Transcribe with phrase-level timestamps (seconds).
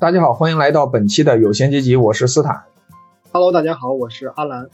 [0.00, 2.62] 大家好，欢迎来到本期的有闲阶级，我是斯坦。
[3.32, 4.68] Hello，大家好，我是阿兰。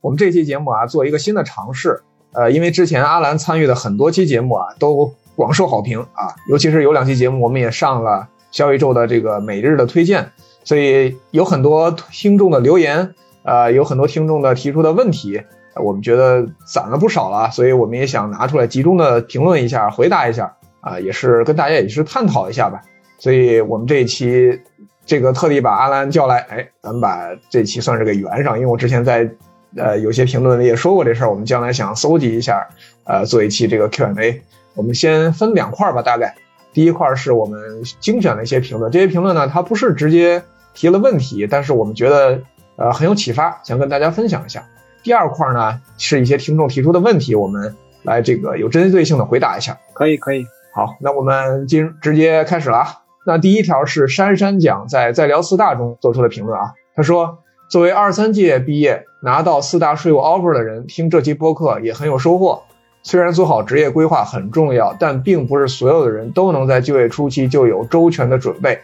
[0.00, 2.02] 我们这期节目啊，做一个新的尝试。
[2.32, 10.32] 呃，因为之前阿兰参与的很多期节目啊，都广受好评啊，尤其是有两期节目，我们也上了小宇宙的这个每日的推荐，
[10.64, 15.44] 所以有很多听众的留言，呃，有很多听众的提出的问题，
[15.74, 22.82] 呃我们觉得攒了不少了，所以我们也想拿出来集中的评论一下，回答一下啊、也是跟大家也是探讨一下吧。
[23.18, 24.60] 所以我们这一期
[25.04, 29.30] 这个特地把阿兰叫来，哎，咱们把这期算是给圆上，因为我之前在
[29.76, 32.66] 呃有些评论里也说过这事儿，我们将来想搜集一下，
[33.04, 34.42] 呃，做一期这个 Q&A。
[34.74, 36.34] 我们先分两块儿吧，大概
[36.72, 37.58] 第一块是我们
[38.00, 40.42] 精选的一些评论，这些评论呢，它不是直接
[40.74, 42.42] 提了问题，但是我们觉得
[42.76, 44.66] 呃很有启发，想跟大家分享一下。
[45.02, 49.78] 第二块呢是一些听众提出的问题，我们来这个有针对性的回答一下。
[49.94, 50.44] 可以，可以。
[50.74, 53.05] 好，那我们今直接开始了啊。
[53.26, 62.62] 那第一条是珊珊讲在在聊四大中做出的评论啊，他说，作为二三届毕业拿到四大税务 offer 的人，听这期播客也很有收获。
[63.02, 68.78] 虽然做好职业规划很重要，但并不是所有的人都能在就业初期就有周全的准备。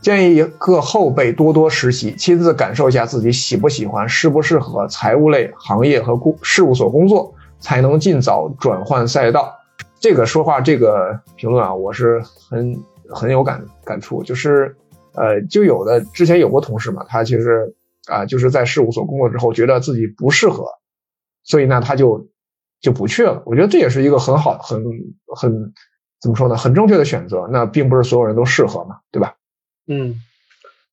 [0.00, 9.52] 建议各后辈多多实习，亲自感受一下自己喜不喜欢、适不适合财务类行业和工事务所工作，才能尽早转换赛道。
[9.98, 12.80] 这个说话这个评论啊，我是很
[13.14, 14.76] 很有感感触，就是
[15.14, 17.74] 呃，就有的之前有过同事嘛，他其实
[18.06, 20.66] 啊、就是在事务所工作之后，觉得自己不适合，
[21.44, 22.28] 所以呢，他就
[22.80, 23.42] 就不去了。
[23.46, 24.82] 我觉得这也是一个很好、很
[25.26, 25.72] 很
[26.20, 27.48] 怎么说呢，很正确的选择。
[27.52, 29.36] 那并不是所有人都适合嘛，对吧？
[29.86, 30.20] 嗯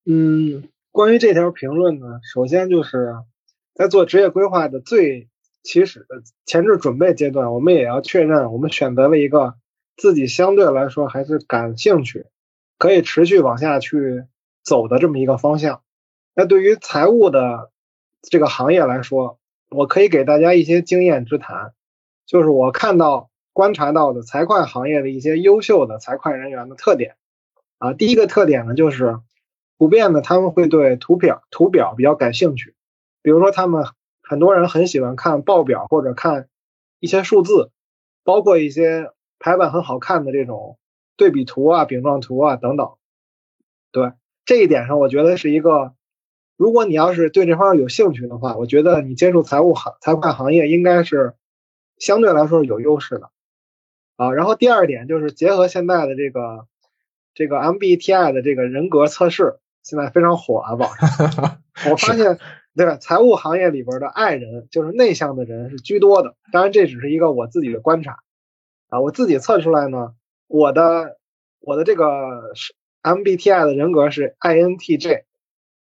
[0.06, 3.16] 嗯，关于这条评论呢，首先就是
[3.73, 5.30] 在做职业规划的最
[5.64, 9.55] 起始的前置准备阶段，我们也要确认我们选择了一个
[9.98, 12.28] 自己相对来说还是感兴趣、
[12.78, 14.24] 可以持续往下去
[14.64, 15.82] 走的这么一个方向。
[16.34, 17.72] 那对于财务的
[18.22, 21.74] 这个行业来说，我可以给大家一些经验之谈，
[22.26, 27.16] 就是我看到、观察到的财会行业的一些优秀的财会人员的特点。
[27.80, 29.20] 啊，第一个特点呢，就是
[29.78, 32.76] 普遍的他们会对图表图表比较感兴趣，
[33.22, 33.86] 比如说他们
[34.22, 36.48] 很多人很喜欢看报表或者看
[37.00, 37.72] 一些数字，
[38.24, 40.77] 包括一些排版很好看的这种
[41.15, 42.92] 对比图啊、饼状图啊等等。
[43.92, 44.14] 对
[44.45, 45.93] 这一点上，我觉得是一个，
[46.55, 51.36] 如果你要是对这方面有兴趣的话，我觉得你接触财务行财会行业应该是
[51.98, 53.30] 相对来说是有优势的。
[54.15, 56.67] 啊，然后第二点就是结合现在的这个。
[57.33, 61.61] 这个 MBTI 的这个人格测试现在非常火啊，网上
[61.92, 62.39] 我发现，
[62.75, 62.98] 对吧？
[62.98, 68.23] 财务行业里边的爱人就是内向的人是居多的，当然这只是一个我自己的观察
[68.89, 70.14] 啊，我自己测出来呢，
[70.48, 71.17] 我的
[71.59, 75.23] 我的这个是 MBTI 的人格是 INTJ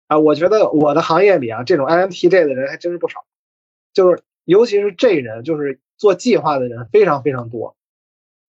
[0.07, 3.25] 啊，我觉得我的行业里啊，这种 INTJ 的人还真是不少，
[3.93, 7.75] 就是尤其是这人，就是做计划的人非常非常多。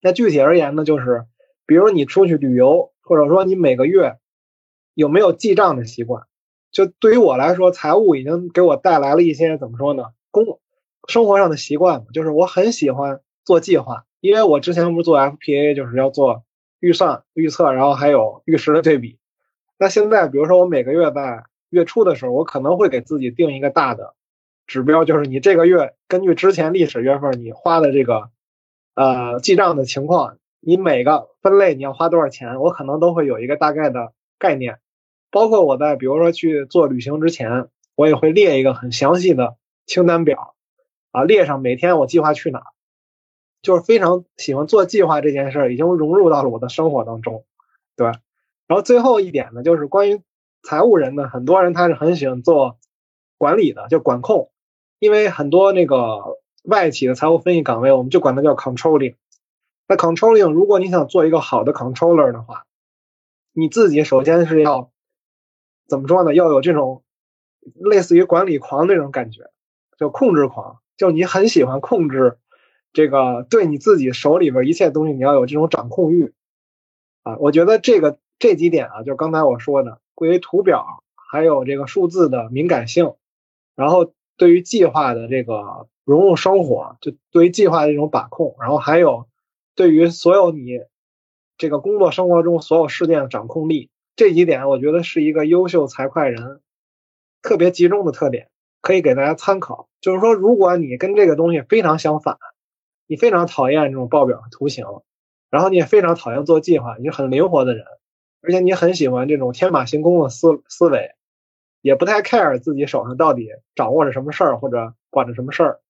[0.01, 1.27] 那具体而言呢，就是。
[1.67, 4.19] 比如你出去旅游，或者说你每个月
[4.95, 6.25] 有没有记账的习惯？
[6.73, 10.07] 就对于我来说，财务已经给我带来了一些怎么说呢？
[10.33, 10.59] 工
[11.07, 16.45] 生活上的习惯，就是我很喜欢做计划，因为我之前不是做 FPA，就是要做
[16.79, 19.19] 预算、预测，然后还有预时的对比。
[19.77, 24.15] 那现在，比如说我每个月在月初的时候，我可能会给自己定一个大的
[24.69, 28.31] 指标，就是你这个月根据之前历史月份你花的这个
[28.95, 30.37] 呃记账的情况。
[30.61, 34.79] 你每个分类你要花多少钱，我可能都会有一个大概的概念。
[35.33, 39.57] 包括我在比如说去做旅行之前，我也会列一个很详细的
[39.87, 40.55] 清单表，
[41.11, 42.63] 啊，列上每天我计划去哪，
[43.63, 47.45] 就是非常喜欢做计划这件事儿，已经融入到了我的生活当中，
[47.97, 48.07] 对。
[48.67, 50.23] 然后最后一点呢，就是关于
[50.63, 52.79] 财务人呢，很多人他是很喜欢做
[53.37, 54.51] 管理的，就管控，
[54.99, 59.17] 因为很多那个外企的财务分析岗位，我们就管它叫 controlling。
[59.89, 62.65] 那 controlling，如果你想做一个好的 controller 的话，
[63.53, 64.93] 你自己首先是要
[65.89, 66.33] 怎么说呢？
[66.33, 67.03] 要有这种
[67.75, 69.51] 类似于管理狂那种感觉，
[69.99, 72.39] 就控制狂，就你很喜欢控制
[72.93, 76.33] 这个对你自己手里边一切东西，你要有这种掌控欲
[77.23, 77.37] 啊。
[77.39, 83.15] 我觉得这个这几点啊，就刚才我说的，关于图表还有这个数字的敏感性，
[83.75, 89.27] 然后对于计划的这个融入生活，就对于计划的这种把控，然后还有。
[89.77, 90.81] 对于所有你
[91.57, 96.61] 这个工作生活中所有事件的掌控力，这几点我觉得是一个优秀财会人
[97.41, 98.51] 特别集中的特点，
[98.83, 99.89] 可以给大家参考。
[100.03, 102.37] 就是说，如果你跟这个东西非常相反，
[103.11, 104.87] 你非常讨厌这种报表图形，
[105.51, 107.85] 然后你也非常讨厌做计划，你是很灵活的人，
[108.41, 111.17] 而且你很喜欢这种天马行空的思思维，
[111.83, 115.81] 也不太 care 自己手上到底掌握着什么事儿或者管着什么事儿，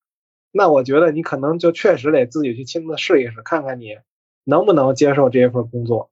[0.51, 3.99] 那我觉得你可能就确实得自己去亲自试一试，看看你
[4.43, 6.09] 能不能接受这一份工作。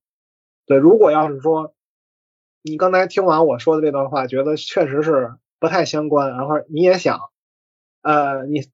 [0.68, 1.74] 对，如果要是说
[2.62, 7.20] 你刚才听完我说的这段话，觉得确实是不太相关，然后你也想，
[8.04, 8.68] 呃，你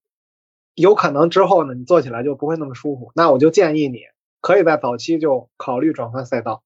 [0.76, 4.00] 有可能之后呢，你做起来就不会那么舒服，那我就建议你
[4.42, 6.62] 可以在早期就考虑转换赛道。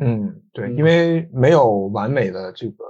[0.00, 2.84] 嗯，对，因为没有完美的这个，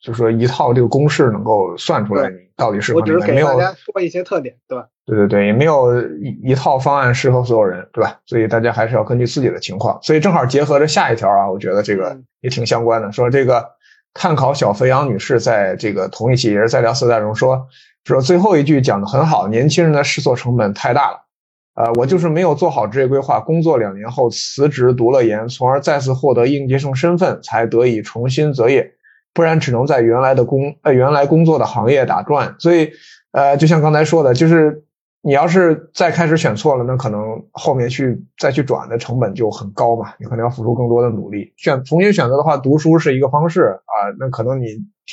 [0.00, 4.88] 就是说一套这个公式能够算出来你到底适合我只是给没有大家说一些特点，对吧？
[5.06, 8.20] 对对对，也没有一一套方案适合所有人，对吧？
[8.26, 10.00] 所以大家还是要根据自己的情况。
[10.02, 13.12] 所以正好结合着下一条啊，我觉得这个嗯也挺相关的。
[13.12, 13.72] 说这个
[14.12, 17.68] 探考小肥羊女士在这个同一期也是在聊四代中说，
[18.04, 21.26] 说最后一句讲的很好，年轻人的试错成本太大了。
[21.74, 28.92] 呃，我就是没有做好职业规划，工作两年后辞职读了研，从而再次获得应届生身份，才得以重新择业，
[29.32, 32.56] 不然只能在原来的工呃原来工作的行业打转。
[32.58, 32.90] 所以
[33.32, 34.82] 呃，就像刚才说的，就是
[35.22, 37.20] 你要是再开始选错了，那可能
[37.52, 41.52] 后面去再去转的成本就很高嘛，你可能要付出更多的努力。
[41.56, 44.66] 选重新选择的话，读书是一个方式啊，那可能你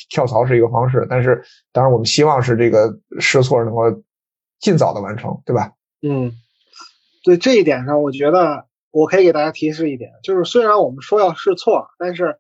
[0.09, 4.03] 跳槽是一个方式，但是当然我们希望是这个试错能够
[4.59, 5.73] 尽早的完成，对吧？
[6.01, 6.31] 嗯，
[7.23, 12.39] 对这一点上，我觉得我可以给大家提示一点，就是虽然我们说要试错，但是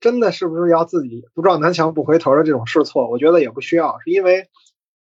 [0.00, 4.48] 真的是不是要自己不撞南墙不回头的这种试错，我觉得也不需要，是因为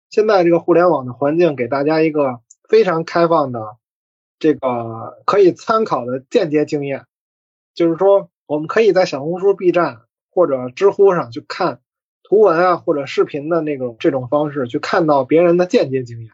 [0.09, 3.77] 现在这个互联网的环境给大家一个非常开放的
[4.39, 7.05] 这个可以参考的间接经验，
[7.73, 11.79] 就是说我们可以在小红书、B 站或者知乎上去看
[12.27, 16.31] 图文啊或者视频的那种这种方式去看到别人的间接经验。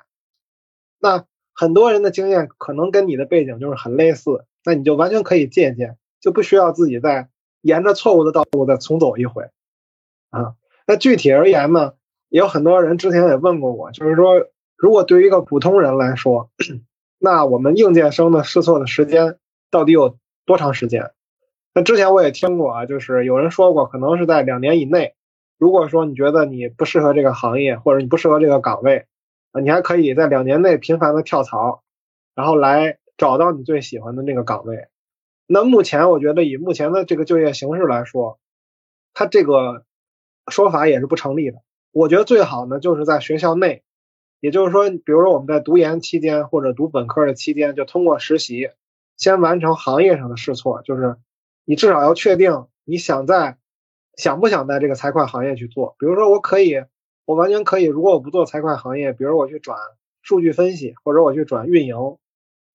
[1.00, 7.28] 那很多人的经验可能跟你的背景就是很类似，那你就完全可以借鉴，就不需要自己再
[7.62, 9.50] 沿着错误的道路再重走一回
[10.30, 10.56] 啊。
[10.88, 11.94] 那具体而言呢，
[12.30, 14.48] 也有很多人之前也问过我，就是说，
[14.78, 16.50] 如果对于一个普通人来说，
[17.20, 19.38] 那我们应届生的试错的时间
[19.70, 21.12] 到底有多长时间？
[21.74, 25.16] 那之前我也听过啊，就是有人说过，可能是在两年以内。
[25.62, 29.06] 如果说你觉得你不适合这个行业，或者你不适合这个岗位，
[29.52, 31.84] 啊，你还可以在两年内频繁的跳槽，
[32.34, 34.88] 然后来找到你最喜欢的那个岗位。
[35.46, 38.40] 那目前我觉得以目前的这个就业形势来说，
[39.14, 39.86] 它这个
[40.48, 41.60] 说法也是不成立的。
[41.92, 43.84] 我觉得最好呢就是在学校内，
[44.40, 48.72] 也就是说，比如说我们在读研期间或者读本科的期间，就通过实习
[49.16, 51.18] 先完成行业上的试错，就是
[51.66, 53.60] 你至少要确定你想在
[54.16, 55.96] 想不想在这个财会行业去做。
[56.00, 56.84] 比如说我可以。
[57.26, 59.78] 我完全可以，如果我不做财会行业，比如我去转
[60.22, 61.96] 数据分析，或者我去转运营，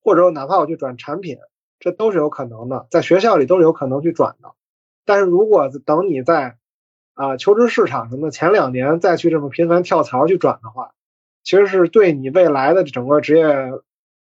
[0.02, 1.38] 或者哪怕我去转产品，
[1.80, 4.52] 这都是有可能的，在学校里都是有可能去转的。
[5.04, 6.56] 但是如果等你在
[7.14, 10.94] 啊、求职市场什么的前两年再去这么频繁跳槽去转的话，
[11.42, 13.44] 其实是对你未来的整个职业，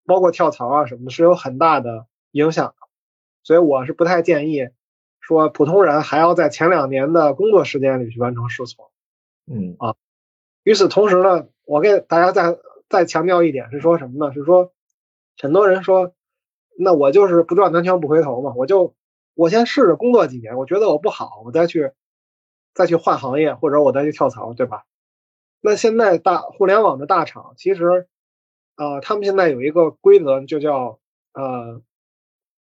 [0.07, 2.75] 包括跳槽啊什么的，是有很大的影响的。
[3.43, 4.69] 所以我是不太建议
[5.27, 8.93] 说普通人还要在前两年的工作时间里去完成试错。
[9.51, 9.97] 嗯啊，
[10.63, 12.57] 与此同时呢，我给大家再
[12.89, 14.33] 再强调一点是说什么呢？
[14.33, 14.73] 是说
[15.37, 16.15] 很多人说，
[16.79, 18.95] 那我就是不撞南墙不回头嘛，我就
[19.35, 21.91] 我先试着工作几年，我觉得我不好，我再去
[22.73, 24.85] 再去换行业，或者我再去跳槽，对吧？
[25.61, 28.07] 那现在大互联网的大厂其实，
[28.77, 31.01] 呃，他们现在有一个规则，就叫
[31.33, 31.83] 呃，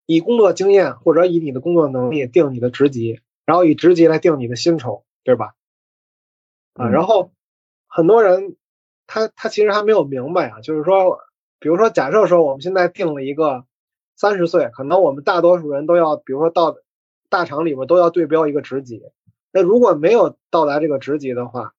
[0.07, 5.55] 以工作经验或者以你的工作能力定你的职级，然后以职级来定你的薪酬，对吧？
[6.75, 7.33] 啊，然后
[7.89, 8.57] 很多人
[9.07, 11.19] 他他其实还没有明白啊，就是说，
[11.59, 13.65] 比如说假设说我们现在定了一个
[14.15, 16.77] 三十岁，可能我们大多数人都要，比如说到
[17.29, 19.03] 大厂里边都要对标一个职级，
[19.53, 21.75] 那如果没有到达这个职级的话，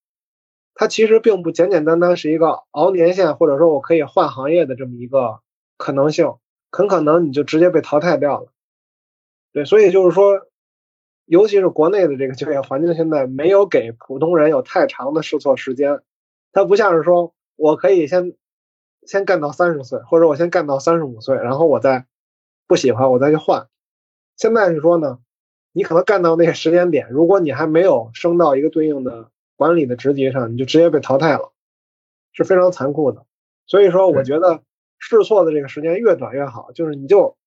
[0.74, 5.40] 它其实并不简简单单是一个熬年限或者说我可以换行业的这么一个
[5.78, 6.36] 可能性，
[6.72, 8.52] 很可能你就直接被淘汰掉了。
[9.54, 10.48] 对，所以就是说。
[11.30, 16.00] 尤其是国内的这个就业环境，现在没有给普通人有太长的试错时间。
[16.54, 18.38] 它不像是说我可以先
[19.06, 22.06] 先干到三十岁，或者我先干到三十五岁，然后我再
[22.66, 23.68] 不喜欢我再去换。
[24.38, 25.20] 现在是说呢，
[25.74, 31.52] 你可能干到那个时间点，如果你还没有升到一个对应的管理的职级上，你就直接被淘汰了，
[32.32, 33.26] 是非常残酷的。
[33.66, 34.62] 所以说，我觉得
[35.00, 37.38] 试错的这个时间越短越好，就是你就。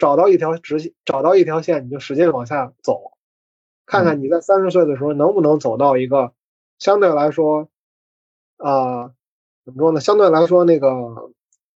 [0.00, 3.14] 找到一条直线，找到一条线，你就使劲往下走，
[3.84, 6.32] 看看你在三十岁的时候能不能走到一个
[6.78, 7.68] 相对来说，
[8.58, 9.14] 啊、呃，
[9.64, 9.98] 怎么说呢？
[9.98, 11.32] 相对来说那个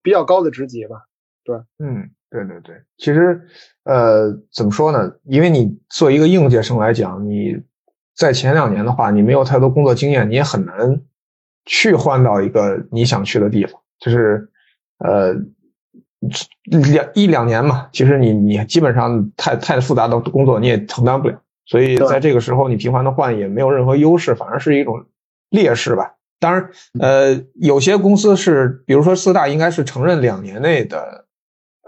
[0.02, 1.04] 比较高的职级吧。
[1.44, 3.40] 对，嗯，对对对，其实
[3.84, 5.14] 呃怎么说呢？
[5.22, 7.56] 因为你做一个应届生来讲，你
[8.16, 11.00] 在前两年的话，你没有太多工作经验，你也很难
[11.66, 13.80] 去换到一个你想去的地方。
[14.00, 14.50] 就是
[14.98, 15.34] 呃
[16.64, 25.06] 两一两年嘛，其实你你基本上太太复杂的工作你也承担不了，所以在这个时候你频繁的换也没有任何优势，反而是一种
[25.50, 26.14] 劣势吧。
[26.40, 31.24] 当然，呃，有些公司是，比如说四大，应该是承认两年内的。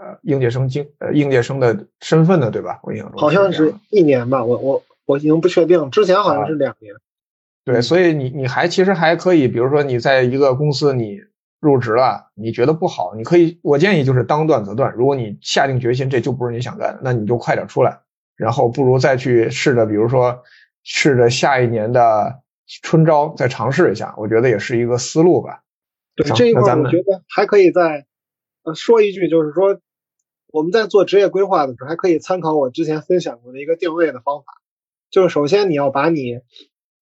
[0.03, 2.79] 呃，应届生经呃应届生的身份的，对吧？
[2.81, 6.91] 我印象中好像是一年吧，我我我已经不确定，之前好像是两年。
[7.63, 11.19] 对，所以你你还其实还可以，比如说你在一个公司你
[11.61, 14.93] 入职了，你觉得不好，你可以，我建议就是当断则断。
[14.95, 18.01] 如果你下定决心这就不是你想干的，那你就快点出来，
[18.35, 20.43] 然后不如再去试着，比如说
[20.83, 22.41] 试着下一年的
[22.81, 25.61] 春招再尝试一下，我觉得也是一个思路吧。
[26.15, 28.05] 对这一块，我觉得还可以再
[28.63, 29.79] 呃说一句，就是说。
[30.53, 34.47] 我们在做职业规划的时候，还可以参考我之前分享过的一个定位的方法，
[35.09, 36.41] 就是首先你要把你，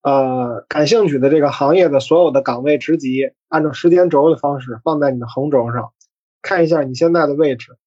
[0.01, 5.93] 呃，感兴趣的这个行业的所有的岗位职级，按照时间轴的方式放在你的横轴上，
[6.41, 7.77] 看一下你现在的位置，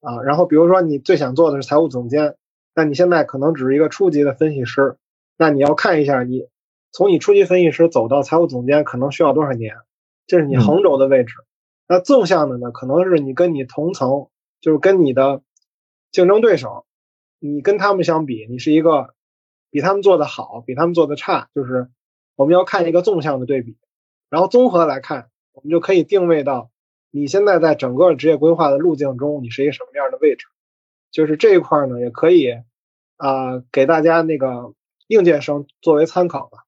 [0.00, 2.36] 啊，然后比如说你最想做的是财务总监，
[2.74, 4.96] 那你现在可能只是一个初级的分析师，
[5.36, 6.48] 那你要看一下你
[6.92, 9.76] 从你初级分析师走到财务总监可能需要多少年，
[10.26, 11.34] 这是你横轴的位置，
[11.86, 14.28] 那纵向的呢，可能是你跟你同层。
[14.60, 15.40] 就是跟你的
[16.10, 16.84] 竞争对手，
[17.38, 19.14] 你跟他们相比，你是一个
[19.70, 21.88] 比他们做的好，比他们做的差，就是
[22.36, 23.76] 我们要看一个纵向的对比，
[24.30, 26.70] 然后综合来看，我们就可以定位到
[27.10, 30.46] 你现在在整个职业规划的路径中，你是一个什么样的位置。
[31.10, 32.50] 就是这一块呢，也可以
[33.16, 34.74] 啊给大家那个
[35.06, 36.64] 应届生作为参考吧。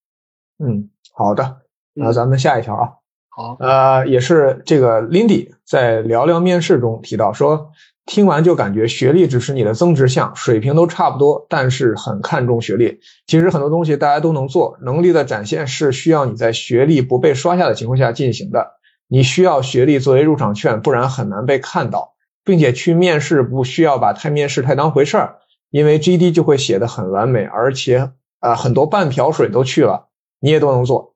[0.59, 1.61] 嗯，好的，
[1.93, 2.93] 那咱们下一条啊。
[3.29, 7.73] 好，呃，也是这个 Lindy 在聊聊面试中提到说，
[8.11, 12.99] 听完就感觉学历只是你的增值项，水平都差不多，但是很看重学历。
[13.29, 18.73] 其实很多东西大家都能做，能力的展现是需要你在学历不被刷下的情况下进行的。
[19.07, 22.15] 你需要学历作为入场券，不然很难被看到，
[22.45, 25.37] 并且去面试不需要把太面试太当回事儿，
[25.71, 30.09] 因为 GD 就会写的很完美，而且啊很多半瓢水都去了，
[30.41, 31.15] 你也都能做。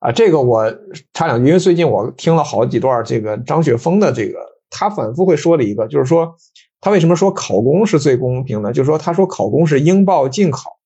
[0.00, 0.74] 啊，这个我
[1.14, 4.40] 插两句，因为最近我听了好几段这个张雪峰的这个，
[4.72, 6.34] 他反复会说的一个，就是说
[6.80, 8.72] 他为什么说考公是最公平的？
[8.72, 10.78] 就是说他说考公是应报尽考，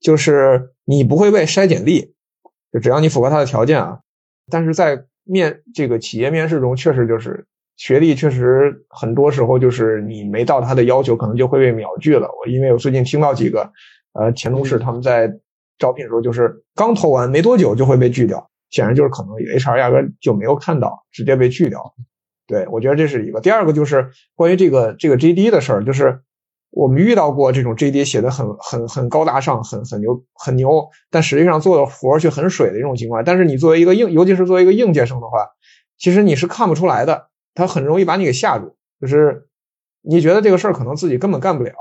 [0.00, 2.14] 就是你不会被筛简历，
[2.72, 4.00] 就只要你符合他的条件啊。
[4.50, 7.46] 但是在面这个企业面试中，确实就是
[7.76, 12.28] 学历确实很多时候就是你没到他的要求，可能就会被秒拒了。
[12.40, 13.70] 我因为我最近听到几个
[14.14, 15.30] 呃前同事他们在
[15.78, 18.50] 招聘的时候，就是刚投完没多久就会被拒掉。
[18.70, 21.94] 显然就是可能 HR 压根就没有看到，直接被拒掉。
[22.46, 23.40] 对我觉得这是一个。
[23.40, 26.20] 第二个就是关于这个这个 JD 的事儿，就是
[26.70, 33.24] 我们遇到过这种 JD 写的很很很高大上，很很牛很牛，但实际上做的活儿却很水的一种情况。
[33.24, 35.48] 但是你作为一个应，尤其是作为一个应届生的话，
[35.98, 38.76] 其实你是看不出来的，他很容易把你给吓住。
[39.00, 39.48] 就是
[40.02, 41.74] 你觉得这个事儿可能自己根本干不了，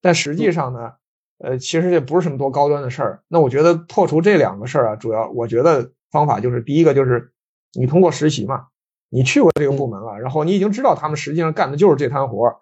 [0.00, 0.92] 但实际上呢，
[1.38, 3.22] 呃，其实这不是什么多高端的事儿。
[3.28, 5.90] 那我觉得破除这两个事儿啊，主要我觉得。
[6.14, 7.32] 方法就是第一个就是
[7.72, 8.66] 你通过实习嘛，
[9.14, 12.56] 你去过这个部门了，然后你已经知道他们实际上干的就是这摊活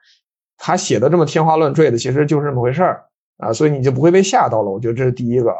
[0.58, 3.06] 他写的这么天花乱坠的，其实就是这么回事儿
[3.38, 4.70] 啊，所以你就不会被吓到了。
[4.70, 5.54] 我觉得这是第一个。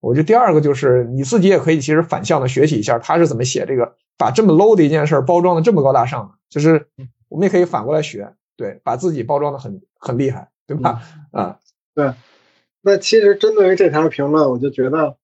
[0.00, 6.88] 我觉得第二个就是你自己也可以其实反向的学习一下他是怎么写这个，把这么 low 的一件事包装的这么高大上的，就是
[7.28, 11.02] 我们也可以反过来学，对，把自己包装的很很厉害，对吧？
[11.30, 11.58] 啊，
[11.94, 12.14] 对。
[12.80, 15.18] 那其实针对于这条评论，我就觉得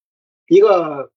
[0.49, 1.11] 一个。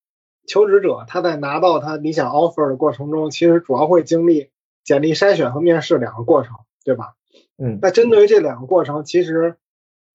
[0.48, 4.50] 求职者他在拿到他理想 offer 的过程中，其实主要会经历
[4.84, 7.14] 简历筛选和面试两个过程，对吧？
[7.58, 9.58] 嗯，那针对于这两个过程，其实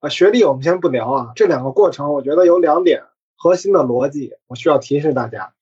[0.00, 3.04] 啊，学历我们先不聊啊，这两个过程我觉得有两点
[3.36, 5.52] 核心的逻辑，我需要提示大家。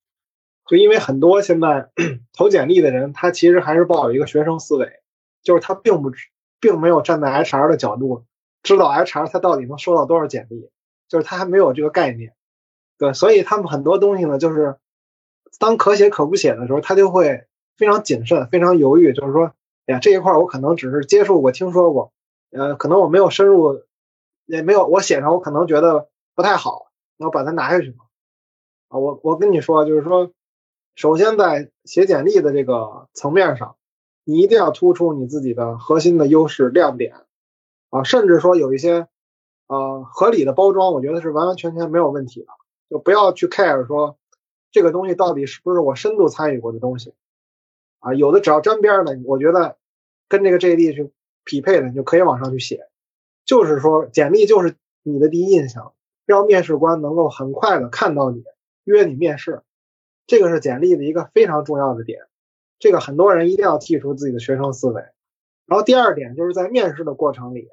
[0.67, 1.91] 就因为很多现在
[2.33, 5.01] 投简历的人，他其实还是抱有一个学生思维，
[5.43, 6.13] 就是他并不
[6.61, 8.25] 并没有站在 HR 的角度，
[8.63, 10.71] 知道 HR 他到底能收到多少简历，
[11.09, 12.35] 就是他还没有这个概念。
[13.01, 14.77] 对，所以他们很多东西呢，就是
[15.59, 17.47] 当可写可不写的时候，他就会
[17.79, 19.15] 非常谨慎、非常犹豫。
[19.15, 19.55] 就是说，
[19.87, 22.13] 哎呀，这一块我可能只是接触过、听说过，
[22.51, 23.83] 呃，可能我没有深入，
[24.45, 28.05] 也没有我写上，我可能觉得不太好，那我把它拿下去嘛。
[28.89, 30.31] 啊，我我跟你说，就是说，
[30.95, 33.77] 首先在写简历的这个层面上，
[34.25, 37.15] 你一定要突出你自己的核心的优势亮点
[37.89, 39.09] 啊，甚至说有一些
[39.69, 42.49] 呃合理的包装，我觉得是完完全全没有问题的。
[42.91, 44.19] 就不要去 care 说
[44.73, 47.15] 这个东西到底是不是我深度参与过的东西
[48.01, 48.13] 啊？
[48.13, 49.79] 有的只要沾边的，我觉得
[50.29, 51.13] 跟这个 JD 去
[51.45, 52.89] 匹配的，你就可以往上去写。
[53.45, 55.95] 就是说，简历就是你的第一印象，
[56.27, 58.45] 让面试官能够很快的看到你，
[58.85, 59.63] 约你面试。
[60.27, 62.27] 这个是简历的一个非常重要的点，
[62.79, 65.03] 这个很多人一定要剔除自己的学生思维。
[65.67, 67.69] 然后第二点就是在面试的过程里，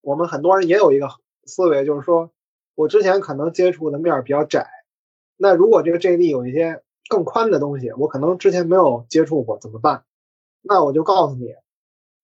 [0.00, 1.08] 我们很多人也有一个
[1.44, 2.30] 思维，就是说
[2.76, 4.68] 我之前可能接触的面比较窄，
[5.36, 10.04] 那如果这个 JD 有一些更宽的东西，我可能之前没有接触过，怎么办？
[10.62, 11.54] 那我就告诉你。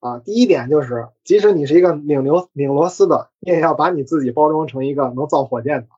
[0.01, 5.89] 啊，第一点就是，即使你是一个拧牛拧螺丝的，你也要把你自己包装成一个能造火箭的。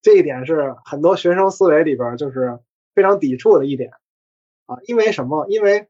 [0.00, 2.58] 这一点是很多学生思维里边就是
[2.94, 3.92] 非常抵触的一点
[4.64, 4.78] 啊。
[4.86, 5.46] 因为什么？
[5.48, 5.88] 因为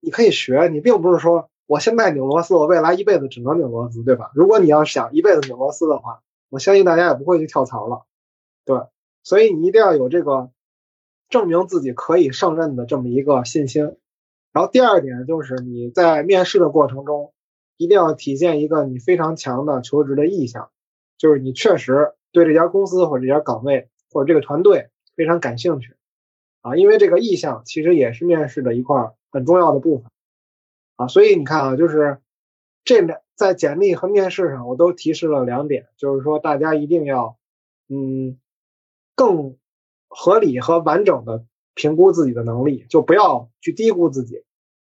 [0.00, 4.30] 你可以学，你并不是说我现在拧螺丝，我未来一辈子只能拧螺丝，对吧？
[4.34, 6.22] 如果你要想一辈子拧螺丝的话，
[6.52, 8.04] 我相信大家也不会去跳槽了，
[8.66, 8.76] 对。
[9.22, 10.50] 所以你一定要有这个
[11.30, 13.96] 证明自己可以胜任的这么一个信心。
[14.52, 17.32] 然后第二点就是你在面试的过程中，
[17.78, 20.70] 一定要体现一个你非常强的求职的意向，
[21.16, 25.96] 就是你确实对这家公司或者这家岗位或者这个团队非常感兴趣，
[26.60, 30.10] 啊，因为这个意向其实也是面试的一块很重要的部分，
[30.96, 32.18] 啊，所以你看啊，就是
[32.84, 37.36] 这两在简历和面试上我都提示了两点，就是说大家一定要
[37.88, 38.38] 嗯
[39.14, 39.56] 更
[40.08, 41.44] 合理和完整的。
[41.74, 44.44] 评估自己的能力，就不要去低估自己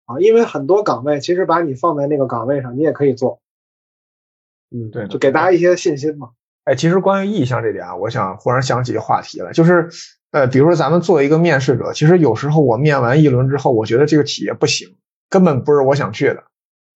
[0.05, 0.19] 啊！
[0.19, 3.41] 因为很多岗位其实把你放在那个岗位上，你也可以做。
[4.69, 6.33] 嗯，对，就给大家一些信心嘛。
[6.65, 9.89] 哎，其实关于意向这点啊，我想忽然想起一个话题了，就是
[10.29, 14.97] 呃，比如说咱们作为一个面试者，其实有时候我面完一轮之后，我觉得这个企业不行，
[15.29, 16.43] 根本不是我想去的。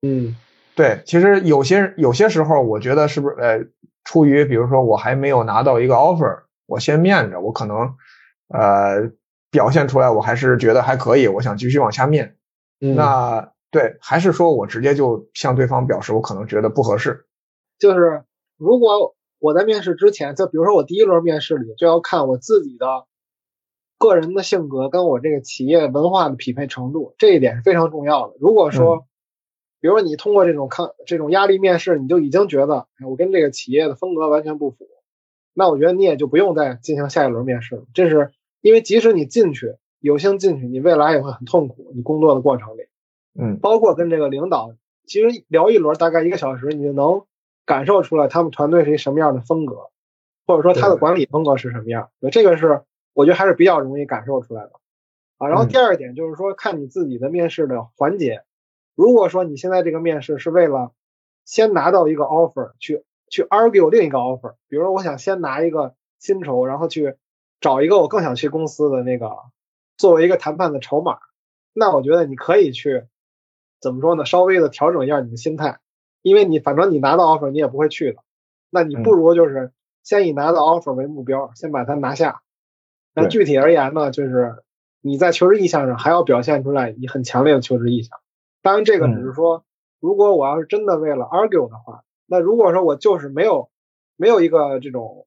[0.04, 0.36] 嗯，
[0.82, 3.66] 对，其实有些有些时候，我觉得是不是呃，
[4.04, 7.96] 出于比如说我还没有拿到一个 offer，我先面着，我可能
[8.48, 9.12] 呃。
[9.54, 12.38] 表现出来，我还是觉得还可以，我想继续往下面。
[12.80, 17.26] 那对，还是说我直接就向对方表示，我可能觉得不合适。
[17.78, 18.24] 就是
[18.56, 23.08] 如果我在面试之前，就比如说我第一轮面试里，就要看我自己的
[23.98, 28.36] 个人的性格跟我这个企业文化的匹配程度，这一点是非常重要的。
[28.40, 29.06] 如果说，
[29.82, 34.88] 比如说你通过这种抗这种压力面试，你就已经觉得我跟这个企业的风格完全不符，
[35.54, 37.84] 那我觉得你也就不用再进行下一轮面试了。
[37.94, 38.32] 这是。
[38.64, 41.92] 因为即使你进去有幸进去，你未来也会很痛苦。
[41.96, 42.82] 你工作的过程里，
[43.34, 44.76] 嗯，包括跟这个领导，
[45.08, 47.24] 其实聊一轮大概一个小时，你就能
[47.66, 49.90] 感受出来他们团队是一什么样的风格，
[50.46, 52.12] 或者说他的管理风格是什么样。
[52.32, 52.84] 这个是
[53.16, 54.74] 我觉得还是比较容易感受出来的
[55.40, 55.48] 啊。
[55.48, 58.44] 然后第二点就是说，看你自己的面试的环节。
[59.02, 60.92] 如果说你现在这个面试是为了
[61.46, 67.16] 先拿到一个 offer 去去 argue 另一个 offer，比如说我想先拿一个薪酬，然后去。
[67.64, 69.38] 找一个我更想去公司的那个，
[69.96, 71.20] 作为一个谈判的筹码，
[71.74, 73.06] 那我觉得你可以去，
[73.80, 74.26] 怎么说呢？
[74.26, 75.78] 稍微的调整一下你的心态，
[76.24, 78.24] 因为你反正你拿到 offer 你也不会去的，
[78.72, 82.42] 那你不如就是先以拿到 offer 为目标，先把它拿下。
[83.14, 84.64] 那具体而言呢，就是
[85.00, 88.21] 你在求职意向上还要表现出来你很强烈的求职意向。
[88.62, 89.64] 当然这个只是说，
[90.00, 93.70] 如果我要是真的为了 argue 的话，那如果说我就是没有
[94.16, 95.26] 没有一个这种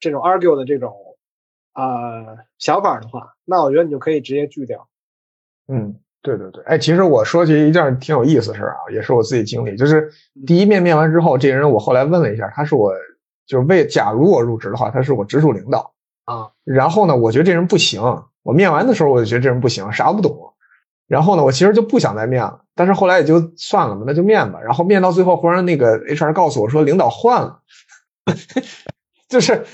[0.00, 1.04] 这种 argue 的这种。
[1.74, 4.88] 啊，想法的话，那我觉得你就可以直接拒掉。
[5.68, 10.10] 嗯，对对对，哎，其实我说起一件挺有意思的事儿啊，也是我自己经历，就是
[10.44, 12.92] 第一面面完之后，这人我后来问了一下，他是我
[13.46, 15.92] 就是为假如我入职的话，他是我直属领导
[16.24, 16.50] 啊。
[16.64, 18.02] 然后呢，我觉得这人不行，
[18.42, 20.54] 我面完的时候我就觉得这人不行，啥不懂。
[21.08, 24.60] 然后呢，我其实就不想再面了，但是后来也就算了嘛，那就面吧。
[24.60, 27.62] 然后面到最后，忽然那个 HR 告诉我说，领导换了，
[29.28, 29.64] 就是。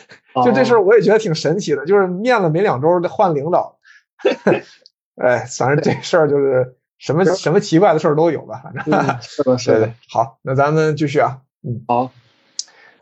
[0.44, 3.78] 就这事儿，我也觉得挺神奇的，就是面了没两周换领导，
[5.14, 9.92] 哎，反正这事儿就是什么什么奇怪的事儿都有吧，反正是的，是的。
[10.10, 12.10] 好，那咱们继续啊，嗯，好，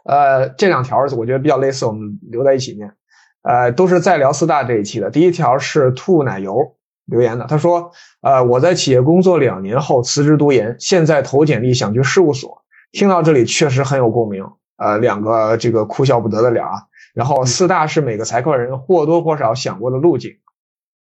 [0.04, 2.92] 呃，这两条我觉得比较类似，我们留在一起念，
[3.40, 5.10] 呃，都是在聊四大这一期的。
[5.10, 12.62] 第一条是吐奶油留言的，他说，呃，我在企业工作两年后辞职读研，现在投简历想去事务所，
[12.92, 16.72] 听到这里确实很有共鸣，呃，两个这个哭笑不得的脸啊。
[17.14, 20.36] 然后四大是每个财会人或多或少想过的路径，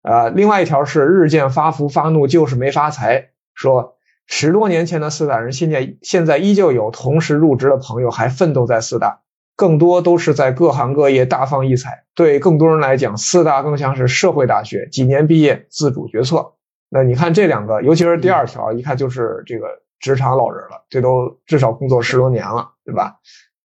[0.02, 3.30] 呃，另外一条是日渐发福发怒就是没发财。
[3.54, 9.20] 说十多年前的四大人，现在现在依旧有同时入职的朋友还奋斗在四大，
[9.60, 12.06] 更多都是在各行各业大放异彩。
[12.15, 16.54] 对更多人来讲，四大更像是社会大学，几年毕业自主决策。
[16.88, 23.17] 那你看这两个，尤其是第二条，一看就是这个职场老人了，这都至少工作十多年了，对吧？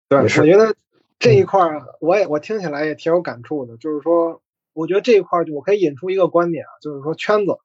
[0.08, 0.72] 对，我觉得。
[1.18, 3.76] 这一块儿，我也我听起来也挺有感触的。
[3.76, 4.40] 就是说，
[4.72, 7.58] 我觉得这一块儿就我可以引出一个观点啊，就是说圈子，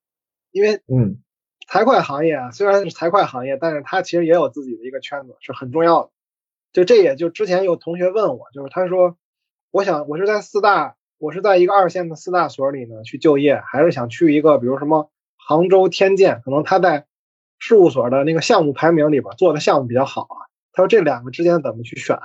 [0.51, 1.17] 因为嗯，
[1.67, 6.10] 财会行业啊，虽然是财会行业，但是它其实也有自己的一个圈子，是很重要的。
[6.77, 9.17] 就这也就之前有同学问我，就是他说，
[9.71, 17.07] 我想我是在四大，我是在一个二线的四大所里呢去就业，还是想去一个比如什么杭州天健，可能他在
[17.57, 20.37] 事务所的那个项目排名里边做的项目比较好啊。
[20.71, 22.19] 他说这两个之间怎么去选？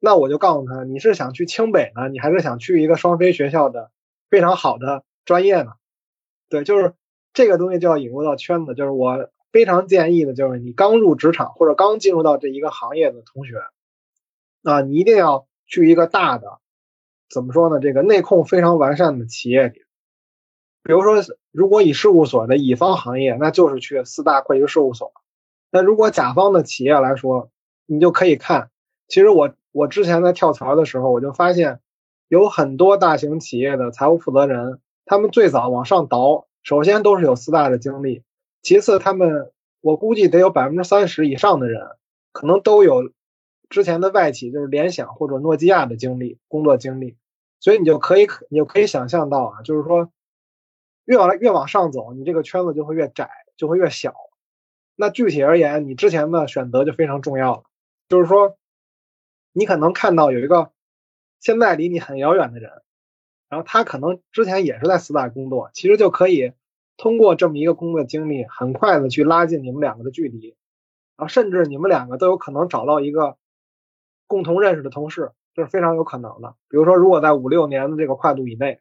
[0.00, 3.92] 那我就告诉他，你是想去清北呢，你还是想去一个双非学校的
[4.28, 5.74] 非常好的专业呢？
[6.48, 6.94] 对，就是
[7.32, 13.62] 这个东西就要引入到圈子，就是我非常建议的，就是你刚入职场或者刚进入到这一个行业的同学，
[14.64, 16.58] 啊，你一定要去一个大的，
[17.28, 17.78] 怎么说呢？
[17.78, 19.82] 这个内控非常完善的企业里，
[20.82, 21.16] 比如说，
[21.50, 25.12] 如果以事务所的乙方行业，那就是去四大会计事务所。
[25.70, 27.50] 那如果甲方的企业来说，
[27.86, 28.70] 你就可以看，
[29.06, 29.54] 其实我。
[29.74, 31.80] 我之前在跳槽的时候，我就发现
[32.28, 38.22] 有很多大型企业的财务负责人，他们最早往上倒，首先都是有四大的经历，
[38.62, 41.96] 其次他们我估计得有百分之三十以上的人，
[42.32, 43.12] 可能都有
[43.68, 47.16] 之前的外企，就是联想或者诺基亚的经历、工作经历，
[47.60, 50.10] 所以你就可以你就可以想象到啊，就是说
[51.04, 54.14] 越往越往上走，你这个圈子就会越窄，就会越小。
[54.96, 57.62] 那具体而言，你之前的选择就非常重要了，
[58.08, 58.56] 就是说。
[59.54, 60.72] 你可能看到有一个
[61.38, 62.72] 现在离你很遥远的人，
[63.50, 66.54] 然后他可能之前也是在四大工作，其实就可以
[67.02, 70.54] 通过这么一个工作经历，很快的去拉近你们两个的距离，
[71.16, 73.38] 然后甚至你们两个都有可能找到一个
[74.28, 76.54] 共同认识的同事，这是非常有可能的。
[76.68, 78.78] 比如说，如果在五六年的这个跨度以内，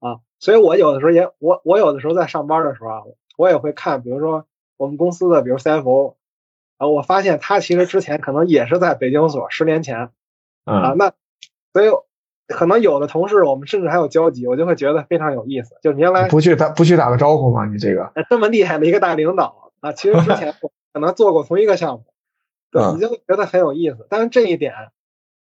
[0.00, 3.02] 啊，所以我有的时候也我我有的时候在上班的时候啊，
[3.38, 4.44] 我也会看，比如说
[4.76, 6.16] 我们公司的，比如 CFO。
[6.76, 10.10] 啊，我发现他其实之前可能也是在北京所，十年前，
[10.64, 11.14] 啊，那
[11.72, 11.88] 所以
[12.50, 15.76] 可能有的同事我们甚至还有交集，我就会觉得非常有意思。
[15.82, 17.66] 就原来不去打不去打个招呼吗？
[17.66, 20.54] 你这个这么厉害的一个大领导啊，其实之前
[20.92, 22.04] 可能做过同一个项目，
[22.70, 24.06] 对你就觉得很有意思。
[24.10, 24.74] 但是这一点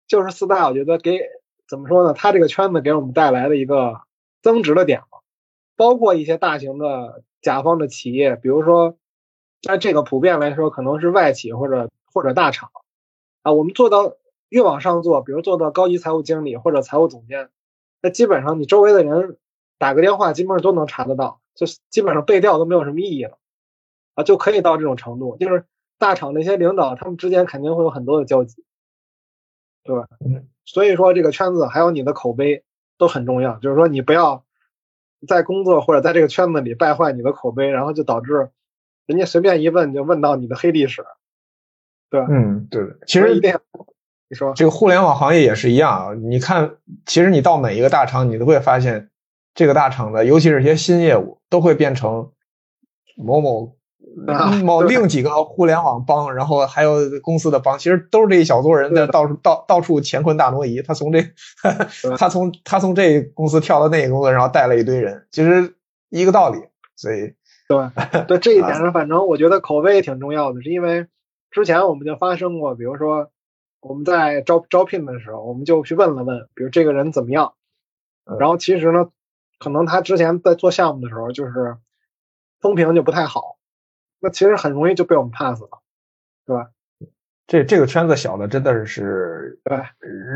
[0.07, 1.21] 就是四大，我觉得给
[1.69, 2.13] 怎么说呢？
[2.13, 4.01] 他这个圈子给我们带来的一个
[4.43, 5.19] 增值的点嘛，
[5.77, 8.97] 包括一些大型的甲方的企业，比如说。
[9.65, 12.71] 那这个普遍来说，可能是外企或者或者大厂，
[13.43, 14.13] 啊，我们做到
[14.49, 17.51] 越往上做，比如做到高级财务经理或者财务总监，
[18.03, 19.37] 那基本上你周围的人
[19.79, 23.39] 打个电话，基本上都能查得到，就基本上背调都没有什么意义了，
[24.15, 25.37] 啊，就可以到这种程度。
[25.37, 25.65] 就是
[25.99, 28.65] 大厂那些领导，他们之间肯定会有很多的交集，
[29.85, 30.09] 对吧？
[30.25, 30.49] 嗯。
[30.65, 32.63] 所以说，这个圈子还有你的口碑
[32.99, 33.57] 都很重要。
[33.59, 34.45] 就是说，你不要
[35.27, 38.51] 在工作或者在这个圈子里败坏你的口碑，然后就导致。
[39.07, 41.03] 人家随便一问就问到你的黑历史，
[42.11, 42.27] 对吧？
[42.31, 42.83] 嗯，对。
[43.07, 43.59] 其实一定，
[44.29, 46.15] 你说这个互联网行业也是一样啊。
[46.15, 49.11] 你看，其实你到每一个大厂，你都会发现，
[49.55, 52.31] 这个大厂的，尤其是一些新业务，都会变成
[53.17, 53.77] 某某
[54.65, 60.83] 某另几个互联网帮，然后还有公司的帮，其实都是这一小撮人在到处到到处乾坤大挪移。
[60.83, 61.23] 他从这，
[62.19, 65.75] 他从他从这公司跳到那个公司，然后带了一堆人，其实
[66.11, 66.59] 一个道理。
[66.97, 67.35] 所以。
[67.69, 71.07] 对对，这一点上，反正我觉得口碑挺重要的，是因为
[71.51, 73.29] 之前我们就发生过，比如说
[73.81, 77.55] 我们在招招聘的时候，我们就去问了问，比如这个人怎么样，
[78.39, 79.11] 然后其实呢，
[79.59, 81.77] 可能他之前在做项目的时候就是
[82.61, 83.59] 风评就不太好，
[84.21, 85.69] 那其实很容易就被我们 pass 了，
[86.45, 86.71] 对吧？
[87.47, 89.79] 这这个圈子小的真的是对，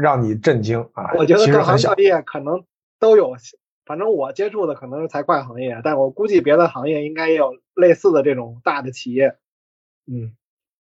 [0.01, 1.13] 让你震惊啊！
[1.19, 2.65] 我觉得各行各业可能
[2.99, 3.37] 都有。
[3.85, 9.37] 反正我接触的可能是财会行业，但我估计别的行业应该也有类似的这种大的企业。
[10.07, 10.35] 嗯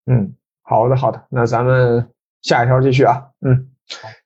[0.06, 2.08] 嗯，好的好的，那咱们
[2.42, 3.22] 下一条继续啊。
[3.40, 3.68] 嗯，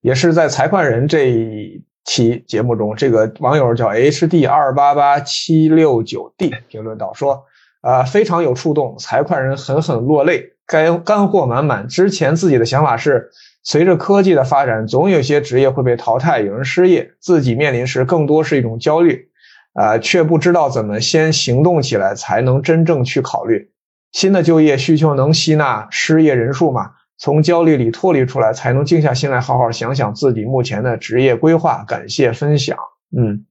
[0.00, 7.44] 也是在财会人这一期节目中，这个网友叫 H D 二八八七六九 D 评论到说，
[7.82, 11.86] 啊非常有触动，财会人狠狠落泪，干干货满满。
[11.86, 13.30] 之前自己的想法是。
[13.68, 19.28] 随着科技的发展，总有些职业会被淘汰，有人失业，自己面临时更多是一种焦虑，
[19.72, 23.72] 啊，却不知道怎么先行动起来才能真正去考虑
[24.12, 26.92] 新的就业需求能吸纳失业人数吗？
[27.18, 31.84] 从焦虑里脱离出来，才能静下心来好好想想自己目前的职业规划。
[31.86, 32.78] 感谢分享。
[33.16, 33.46] 嗯，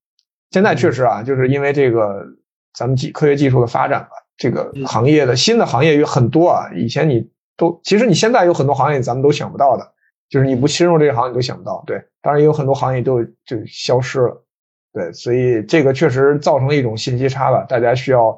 [0.51, 2.25] 现在确实啊，就是因为这个
[2.73, 9.93] 咱们技科学技术的发展吧，这个行业的新的行业有很多啊，以前你都其实你现在有很多行业咱们都想不到的。
[10.27, 11.83] 就是你不深入这一行，你都想不到。
[11.85, 14.43] 对，当然也有很多行业都就消失了。
[14.91, 17.63] 对，所以这个确实造成了一种信息差吧。
[17.69, 18.29] 大家需要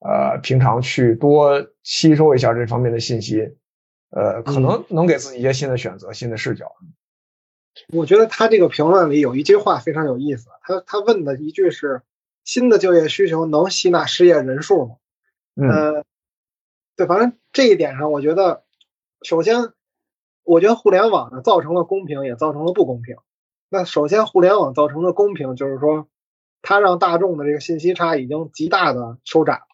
[0.00, 3.48] 呃平常去多吸收一下这方面的信息，
[4.14, 6.76] 呃，可能能给自己一些新的选择、新的视角。
[7.88, 12.02] 我觉得他这个评论里有一句话非常有意思，他他问的一句是：
[12.44, 14.96] 新的就业需求能吸纳失业人数吗？
[15.54, 16.04] 呃，
[16.94, 18.62] 对，反正这一点上，我觉得，
[19.22, 19.72] 首先，
[20.44, 23.16] 我觉得互联网呢造成了公平，也造成了不公平。
[23.70, 26.06] 那首先，互联网造成的公平，就是说，
[26.60, 29.66] 它让大众的这个信息差已经极大的收窄了。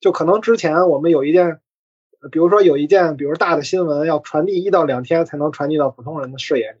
[0.00, 1.60] 就可能之前我们有一件，
[2.30, 6.78] 比如说有一件，比如大的新闻要传递一到两天才能传递到普通人的视野里，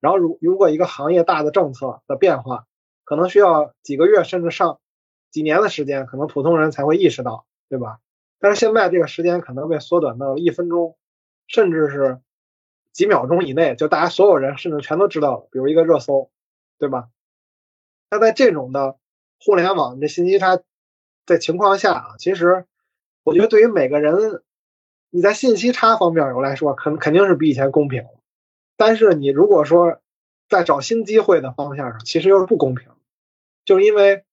[0.00, 2.66] 然后如如果一个行业大的政策的变化，
[3.04, 4.80] 可能需要几个月甚至上
[5.30, 7.98] 几年的时间，可能普通人才会意识到，对吧？
[8.38, 10.96] 但是现在这个时间可能被缩短到一分钟，
[11.46, 12.20] 甚至是。
[12.92, 16.28] 几秒钟以内，就大家所有人甚至全都知道了，比如一个热搜，
[16.76, 17.08] 对吧？
[18.10, 18.98] 那在这种的
[19.38, 20.58] 互联网的信息差
[21.24, 22.66] 的情况下啊，其实
[23.22, 24.42] 我觉得对于每个人，
[25.10, 28.10] 你在信息差方面我来说，肯肯定是比以前公平了。
[28.76, 30.00] 但是你如果说
[30.48, 32.88] 在找新机会的方向上，其实又是不公平，
[33.64, 34.24] 就是因为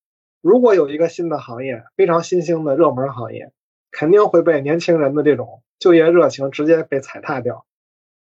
[0.42, 3.52] 如果有一个新的行业，非常新兴的热门行业，
[3.92, 7.66] 肯定会被年轻人的这种就业热情直接被踩踏掉。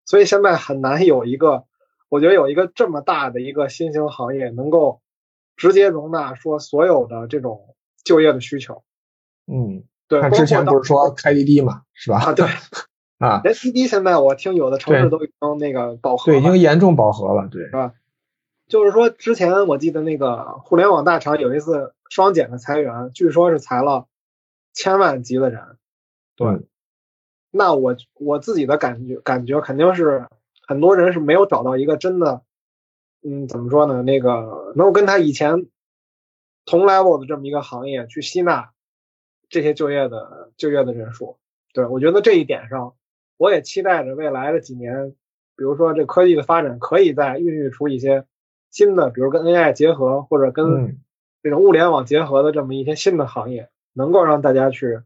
[0.06, 1.66] 所以现在很难有一个，
[2.10, 5.02] 我觉得有一个这么大的一个新兴行业能够
[5.56, 8.84] 直接容纳说所有的这种就业的需求。
[9.46, 9.84] 嗯，
[10.20, 10.30] 对。
[10.32, 12.18] 之前不是说开滴滴嘛，是吧？
[12.18, 12.46] 啊，对。
[13.20, 17.94] 啊，连滴滴现在我听有的城市都已经那个饱和，对，已经严重饱和了，对，是吧？
[18.68, 24.08] 就是说之前我记得那个互联网大厂有一次双减的裁员，据说是裁了
[24.74, 25.78] 千万级的人，
[26.36, 26.62] 对。
[27.52, 30.26] 那我我自己的感觉感觉肯定是
[30.68, 32.42] 很多人是没有找到一个真的，
[33.22, 34.02] 嗯，怎么说呢？
[34.02, 35.68] 那个能够跟他以前
[36.66, 38.72] 同 level 的这么一个行业去吸纳
[39.52, 41.38] 这些就业的就业的人数。
[41.74, 42.96] 对我觉得这一点上，
[43.38, 45.12] 我也期待着未来的几年，
[45.56, 48.26] 比如说这科技的发展，可以再孕育出一些
[48.72, 50.98] 新的，比如跟 AI 结合或者跟
[51.44, 55.00] 这种物联网结合的这么一些新的行业，能够让大家去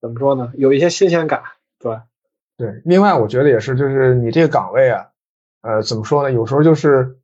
[0.00, 0.52] 怎么说呢？
[0.54, 1.42] 有一些新鲜感。
[1.78, 1.98] 对，
[2.56, 5.08] 对，另外我觉得也是，就是你这个岗位啊，
[5.62, 6.32] 呃，怎么说呢？
[6.32, 7.18] 有时候就是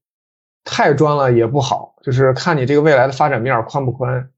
[0.64, 4.30] 太专了也不好，就是看你这个未来的发展面宽不宽。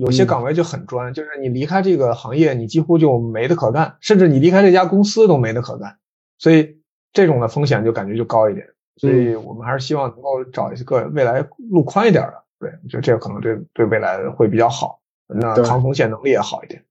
[0.00, 5.98] 有些岗位就很专，就是你离开这个行业，你几乎就没得可干，甚至你离开这家公司都没得可干。
[6.38, 6.78] 所以
[7.12, 8.66] 这种的风险就感觉就高一点。
[8.96, 12.42] 所以我们还是希望能够找一个未来路宽一点的。
[12.58, 16.82] 对，我觉得这个可能对对未来会比较好，那抗风险能力也好一点。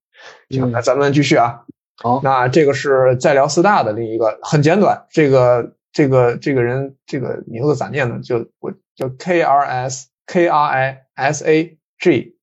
[0.50, 1.64] 行，那咱们继续啊。
[1.98, 8.20] 好，那这个是再聊四大的另一个很简短，这个这个这个人这个名字咋念呢？
[8.24, 12.38] 就我叫 K R S K R I S A G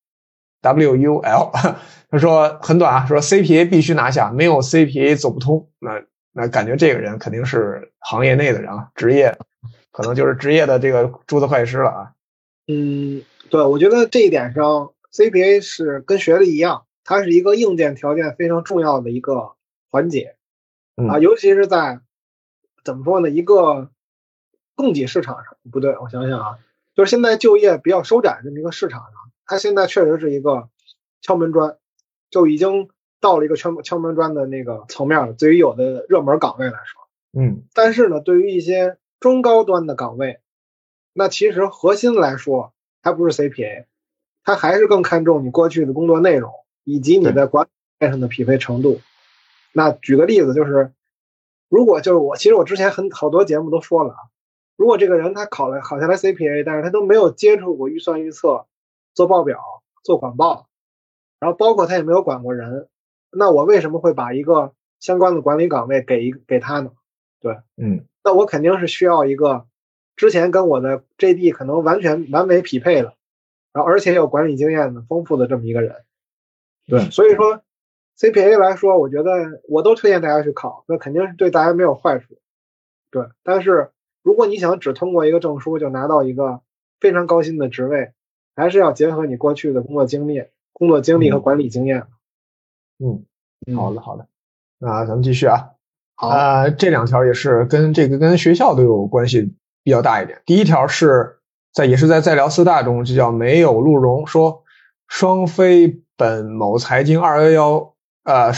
[0.61, 1.51] W U L，
[2.09, 5.69] 他说很短啊，说 C P A 必须拿下，没有 C P A 走不通。
[5.79, 9.37] 那那感觉这个人肯定是行业内的人啊，职业
[9.91, 12.11] 可能就是职业的这个注册会计师了啊。
[12.67, 16.83] 嗯，对，我觉得这一点上 C P A 是跟学历一样。
[17.09, 19.53] 它是一个硬件条件非常重要的一个
[19.89, 20.35] 环节，
[21.09, 22.01] 啊，尤其是在
[22.83, 23.29] 怎么说呢？
[23.29, 23.89] 一个
[24.75, 26.59] 供给市场上，不对，我想想啊，
[26.95, 30.69] 就是现在就业比较收窄这么一个市场上，它现在确实是一个
[31.21, 31.77] 敲门砖，
[32.29, 35.33] 就已经到了一个敲敲门砖的那个层面了。
[35.33, 37.07] 对于有的热门岗位来说，
[37.41, 40.39] 嗯，但是呢，对于一些中高端的岗位，
[41.13, 43.85] 那其实核心来说还不是 CPA，
[44.43, 46.51] 他还是更看重你过去的工作内容。
[46.89, 47.67] 以及你在管
[47.99, 49.01] 理上的匹配程度。
[49.73, 50.93] 那举个例子，就是
[51.67, 54.19] 如果就是我，其实我之前很好多节目都说了啊，
[54.77, 58.67] 如果这个人他考了考下来 CPA，但是他都没有接触过预算预测、
[59.17, 59.59] 做报表、
[60.03, 60.67] 做管报，
[61.39, 62.87] 然后包括他也没有管过人，
[63.31, 66.91] 那我为什么会把一个相关的管理岗位给一给他呢？
[67.41, 69.65] 对，嗯，那我肯定是需要一个
[70.15, 73.15] 之前跟我的 JD 可能完全完美匹配的，
[73.73, 75.95] 然后而且有管理经验的丰富的这么一个人。
[76.85, 77.63] 对，所以说
[78.19, 82.37] ，CPA 来说，我觉得我都推荐大家去考，那肯定是对大家没有坏处。
[83.09, 83.89] 对，但是
[84.21, 86.61] 如果你想只通过一个证书就拿到一个
[86.99, 88.13] 非常高薪的职位，
[88.57, 90.43] 还是要结合你过去的工作经历、
[90.73, 92.03] 工作经历和管理经验。
[92.99, 93.23] 嗯，
[93.77, 94.27] 好的，好的，
[94.79, 95.69] 那咱们继续啊。
[96.15, 100.41] 好，呃，这两条也是跟这个跟学校都有关系比较大一点。
[100.45, 101.37] 第一条是
[101.71, 104.63] 在也是在在聊四大中，就叫没有鹿茸说
[105.07, 106.01] 双非。
[106.19, 107.93] 本某财经二幺幺，
[108.23, 108.51] 呃，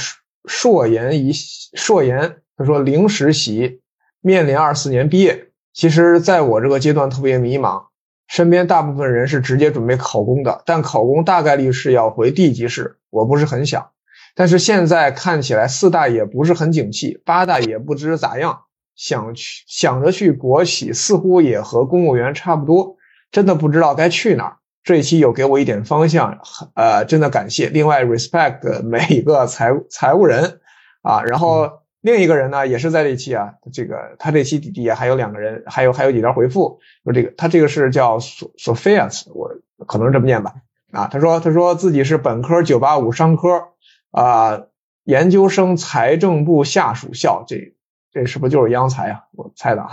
[0.45, 3.81] 硕研一硕研，他说零实习，
[4.21, 5.49] 面临二四年毕业。
[5.73, 7.87] 其实，在我这个阶段特别迷茫，
[8.29, 13.89] 身边大部分人是直接准备考公的，但考公大概率是要回地级市，我不是很想。
[14.35, 18.61] 但是现在看起来四大也不是很景气，八大也不知咋样，
[18.95, 22.97] 想去想着去国企，似乎也和公务员差不多，
[23.31, 24.55] 真的不知道该去哪儿。
[24.83, 26.39] 这一期有给我一点方向，
[26.75, 27.67] 呃，真的感谢。
[27.69, 30.61] 另外，respect 每一个财财务人
[31.01, 39.49] 啊，然后另一个人呢，也是在这期啊，这个他这期底下还有两个人，还有还有几条回复，说这个他这个是叫索索菲亚斯，我
[39.85, 40.55] 可能是这么念吧，
[40.91, 43.69] 啊，他说他说自己是本科九八五商科
[44.11, 44.63] 啊，
[45.03, 47.73] 研究生财政部下属校，这
[48.11, 49.23] 这是不是就是央财啊？
[49.33, 49.87] 我猜的，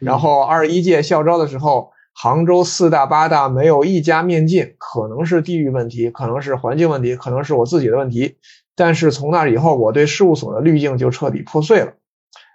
[0.00, 1.92] 然后二十一届校招的时候。
[2.12, 8.36] 杭州四大八大没有一家面进，可能是地域问题，可能是环境问题，可能是我自己的问题。
[8.76, 11.94] 但是从那以后，我对事务所的滤镜就彻底破碎了。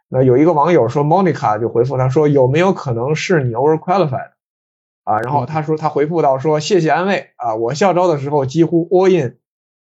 [0.08, 4.32] 那有一个网友说，Monica 就回复他说，有没有可能是你 overqualified
[5.04, 5.20] 啊？
[5.20, 9.40] 然后他说他回复到说，谢谢安慰啊，我校招的时候几乎 all in，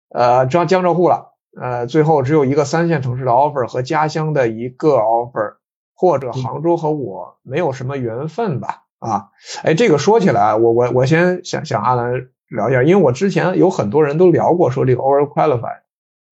[0.09, 5.57] 呃江江浙沪了，呃最后只有一个三线城市的 offer 和家乡的一个 offer，
[5.93, 8.86] 或者杭州和我没有什么缘分吧。
[8.99, 9.27] 啊，
[9.63, 15.81] 哎，这个说起来，我我我先想想阿兰聊一下，因为我之前有很多人都聊过说这个 overqualified，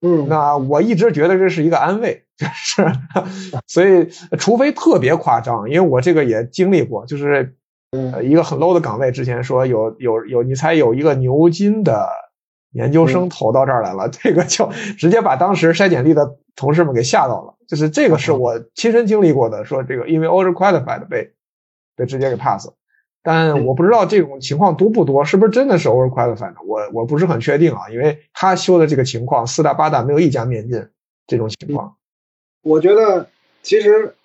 [0.01, 2.83] 嗯，那我一直觉得这是一个安慰， 就是，
[3.67, 7.55] 所以除非特别夸张，因为我这个也经历过，就是
[8.23, 12.09] 一个很 low 的岗位，之前说有有有，你猜有一个牛津的
[12.71, 21.33] 研究生投到这儿来了，这个就直接把当时筛简历的同事们给吓到了，就是这个是我亲身经历过的，说这个因为 overqualified 被。
[21.95, 22.69] 被直接给 pass，
[23.23, 26.55] 但我不知道这种情况多不多，是不是真的是 overqualified？
[26.65, 30.87] 我我不是很确定啊，因为他修的这个情况，四大八大没有一家面进
[31.25, 31.95] 这种情况。
[32.61, 33.27] 我觉得
[33.63, 34.15] 其实，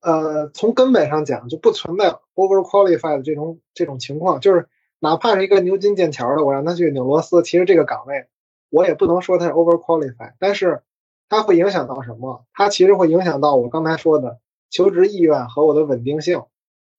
[0.00, 4.68] 呃，从根本上讲就不存在 overqualified 这种这种情况，就是
[5.00, 8.26] 哪怕是一个牛津剑桥的，我让他去拧螺丝，其实这个岗位
[8.70, 10.82] 我也不能说他是 overqualified，但是
[11.28, 12.44] 它会影响到什么？
[12.52, 14.38] 它其实会影响到我刚才说的
[14.70, 16.42] 求职意愿和我的稳定性。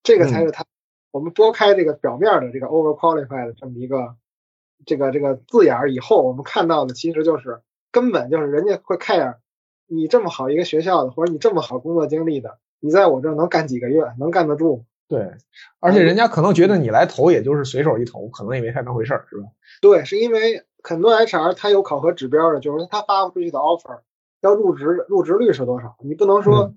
[0.03, 0.65] 这个才是他，
[1.12, 4.15] 我们拨开这个表面的这个 overqualified 这么一个
[4.85, 9.35] 这个这个字眼儿以后，我们看到的其实就是根本就是人家会 care
[9.88, 14.85] 你这么好一个学校的，或者你这么好工作经历的，你在我这儿能干几个月，能干得住？
[15.07, 15.31] 对，
[15.79, 19.47] 而且人家可能觉得你来投，也就是随手一投，可能也没太当回事儿，是吧？
[19.81, 23.99] 对，是因为很多 HR 他有考核指标的，就是他发出去的 offer
[24.41, 25.97] 要入职，入职率是多少？
[26.03, 26.73] 你不能说。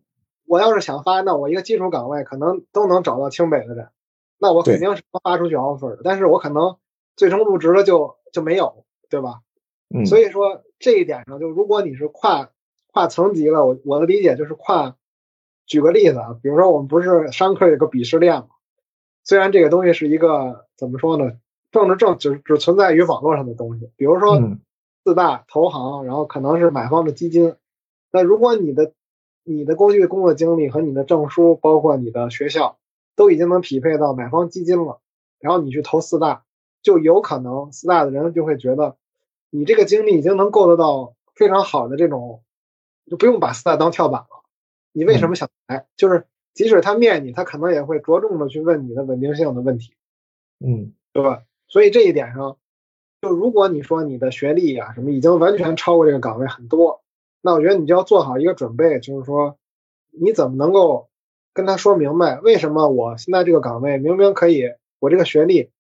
[0.53, 3.89] 我要是想发，那我一个基础岗位可能都能找到清北的人，
[4.39, 6.03] 那我肯定是能发出去 offer 的。
[6.05, 6.77] 但是我可能
[7.17, 9.41] 最终入职了就就没有，对吧？
[9.89, 12.51] 嗯，所以说这一点上，就如果你是跨
[12.93, 14.95] 跨层级了，我我的理解就是跨。
[15.65, 18.49] 举个例子啊，比如说我们不是商科有个鄙视链嘛？
[19.25, 21.33] 虽然这个东西是一个怎么说呢，
[21.71, 23.91] 政治正只只存在于网络上的东西。
[23.97, 24.39] 比如说
[25.03, 27.55] 四大投行，然后可能是买方的基金，
[28.11, 28.93] 那如果你的
[29.45, 32.79] 你的过去的工作经历和你的证书，包括你的学校，
[33.17, 35.01] 都已经能匹配到买方基金了。
[35.41, 36.45] 然后你去投四大，
[36.83, 38.97] 就有可能四大的人就会觉得，
[39.51, 42.43] 你这个经历已经能够得到非常好的这种，
[43.11, 44.45] 就不用把四大当跳板了。
[44.93, 45.87] 你为什么想来？
[45.97, 49.95] 就是即使他面你，他可能也会着重的去问你的稳定性的问题，
[50.65, 51.43] 嗯，对吧？
[51.67, 52.59] 所以这一点上，
[53.21, 57.02] 就如果你说你的学历啊什么已经完全超过这个岗位很多。
[57.43, 59.59] 那我觉得你就要做好一个准备，就是说，
[60.11, 61.11] 你怎么能够
[61.53, 65.71] 跟他说明白，为什么我现在这个岗位明明可以，我这个学历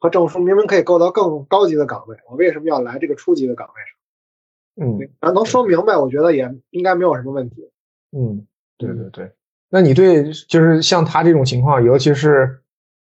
[0.00, 4.88] 和证书明明可以够到更高级的岗位，我为什么要来这个初级的岗位上？
[4.88, 7.70] 嗯，然后能说明白，我觉得也应该没有什么问题。
[8.10, 9.32] 嗯，对对对。
[9.70, 12.60] 那你对就是像他这种情况，尤其是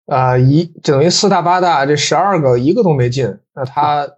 [0.06, 4.08] 啊一等于四大八大这十二个一个都没进，那他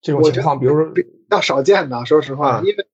[0.00, 2.86] 这种情况，比如说比较少见的，说实话，因为。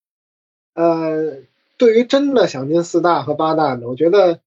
[0.75, 1.39] 呃，
[1.77, 4.41] 对于真的想进四大和八大的，我觉得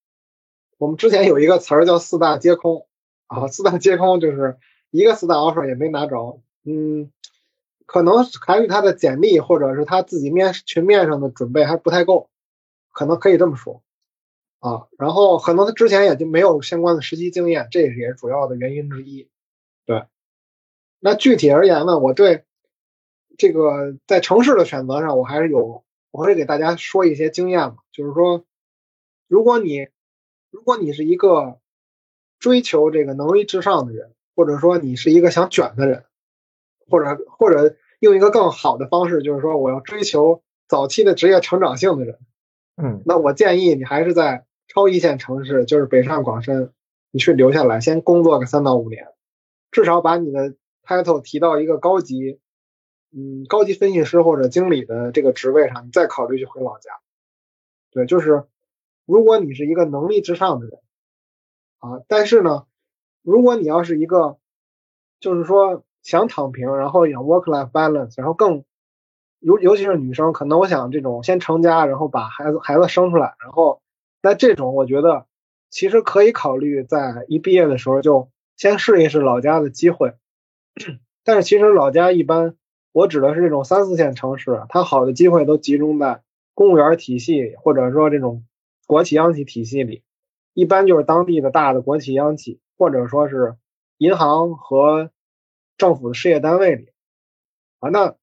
[0.77, 2.87] 我们之前有一个词儿叫“四大皆空”
[3.27, 4.57] 啊，“四大皆空”就是
[4.89, 6.39] 一个四大 offer 也没拿着。
[6.63, 7.11] 嗯，
[7.85, 12.29] 可能还是他的简历或者是他自己面群面上的准备还不太够，
[12.91, 13.83] 可能可以这么说
[14.59, 14.87] 啊。
[14.97, 19.27] 然后可能他之前也就没有相关的实习经验，这也是主要的原因之一。
[19.85, 20.05] 对，
[20.99, 22.45] 那具体而言呢，我对
[23.37, 25.82] 这个在城市的选择上，我还是有。
[26.13, 28.45] 我会给大家说一些经验嘛，就是说，
[29.27, 29.87] 如果你
[30.51, 31.59] 如果你是一个
[32.37, 36.05] 追求这个能力至上的人，或者说你是一个想卷的人，
[36.87, 42.19] 或者或者用一个更好的方式，就是说我要追求早期的职业成长性的人，
[42.77, 46.71] 嗯，那我建议你还是在超一线城市，就是北上广深，
[47.09, 49.07] 你去留下来，先工作个三到五年，
[49.71, 50.53] 至少把你的
[50.83, 52.39] title 提到一个高级。
[53.15, 56.91] 嗯，高级分析师或者经理的这个职位上，你再考虑去回老家。
[57.91, 58.45] 对，就是
[59.05, 60.79] 如果你是一个能力至上的人
[61.77, 62.65] 啊，但是呢，
[63.21, 64.37] 如果你要是一个
[65.19, 68.65] 就是说想躺平，然后想 work life balance，然后更
[69.39, 73.81] 尤尤其是女生，可能我想这种先成家，然后把孩子孩子生出来，然后
[74.21, 75.27] 那这种我觉得
[75.69, 80.13] 其实可以考虑在一毕业的时候就先试一试老家的机会。
[81.23, 82.55] 但是其实老家一般，
[82.93, 86.21] 我指的是这种三四线城市，它好的机会都集中在
[86.53, 88.45] 公务员体系或者说这种
[88.85, 90.03] 国企央企体系里，
[90.53, 93.57] 一般就是当地的大的国企央企，或者说是
[93.97, 95.09] 银行和
[95.75, 96.89] 政府的事业单位里。
[97.79, 98.15] 啊，那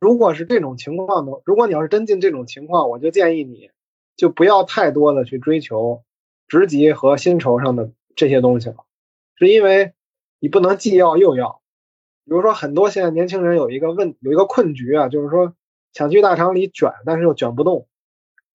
[0.00, 1.42] 如果是这种情况的？
[1.44, 3.70] 如果你要是真进这种情况，我就建议你
[4.16, 6.04] 就不要太多的去追求
[6.46, 8.76] 职级和薪酬上的这些东西了，
[9.34, 9.92] 是因为
[10.38, 11.60] 你不能既要又要。
[12.26, 15.54] 比如说，很多现在年轻人有一个问，有一个困局啊，就是说
[15.92, 17.86] 想去大厂里卷，但是又卷不动，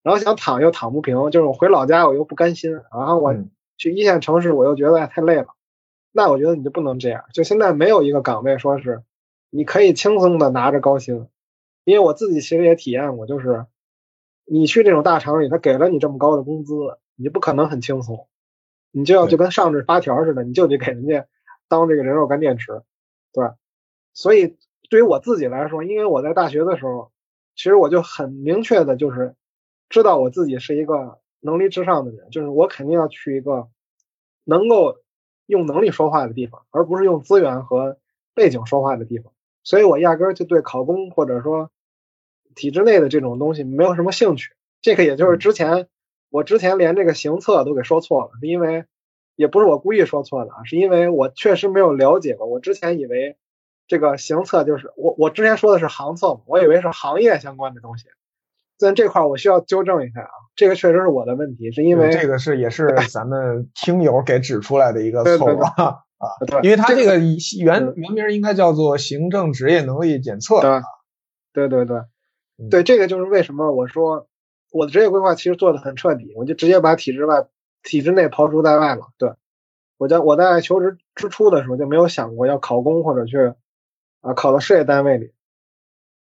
[0.03, 3.34] 然后想躺又躺不平，就是我回老家我又不甘心，然后我
[3.78, 5.47] 去一线城市我又觉得太累了，
[6.11, 7.24] 那我觉得你就不能这样。
[7.34, 9.03] 就现在没有一个岗位说是
[9.49, 11.30] 你可以轻松的拿着高薪，
[11.86, 13.65] 因为我自己其实也体验过，就是
[14.43, 16.74] 你去这种大厂里，他给了你这么高的工资，
[17.15, 18.28] 你不可能很轻松，
[18.91, 21.26] 你就要就跟上着发条似的，你就得给人家
[21.69, 22.82] 当这个人肉干电池，
[23.32, 23.55] 对吧？
[24.16, 24.57] 所以，
[24.89, 27.12] 对于我自己来说，因为我在大学的时候，
[27.55, 29.36] 其实我就很明确的，就是
[29.89, 33.68] 知道我自己是一个能力至上的人，就是我肯定要去一个
[34.43, 34.97] 能够
[35.45, 37.97] 用能力说话的地方，而不是用资源和
[38.34, 39.32] 背景说话的地方。
[39.64, 41.70] 所以我压根儿就对考公或者说
[42.55, 44.53] 体制内的这种东西没有什么兴趣。
[44.82, 45.88] 这个也就是之前
[46.30, 48.86] 我之前连这个行测都给说错了，是因为
[49.36, 52.45] 也不是我故意说错的啊，是因为我确实没有了解过。
[52.47, 53.38] 我之前以为。
[53.92, 58.06] 这个行测就是我我之前说的是行测，我以为是行业相关的东西，
[58.80, 66.06] 但这块我需要纠正一下啊，这个确实是我的问题，是因为这个是也是咱们听友给指出来的一个错误啊，
[66.48, 70.62] 对，因为他这个原原名应该叫做行政职业能力检测，
[71.52, 72.04] 对对对
[72.70, 74.30] 对，这个就是为什么我说
[74.72, 77.46] 我的职业规划其实做的很彻底，我就直接把体制外、
[77.84, 79.34] 体制内抛除在外了，对
[79.98, 83.54] 我在我在求职之初的时候就没有想过要考公或者去。
[84.22, 85.34] 啊，考到事业单位里，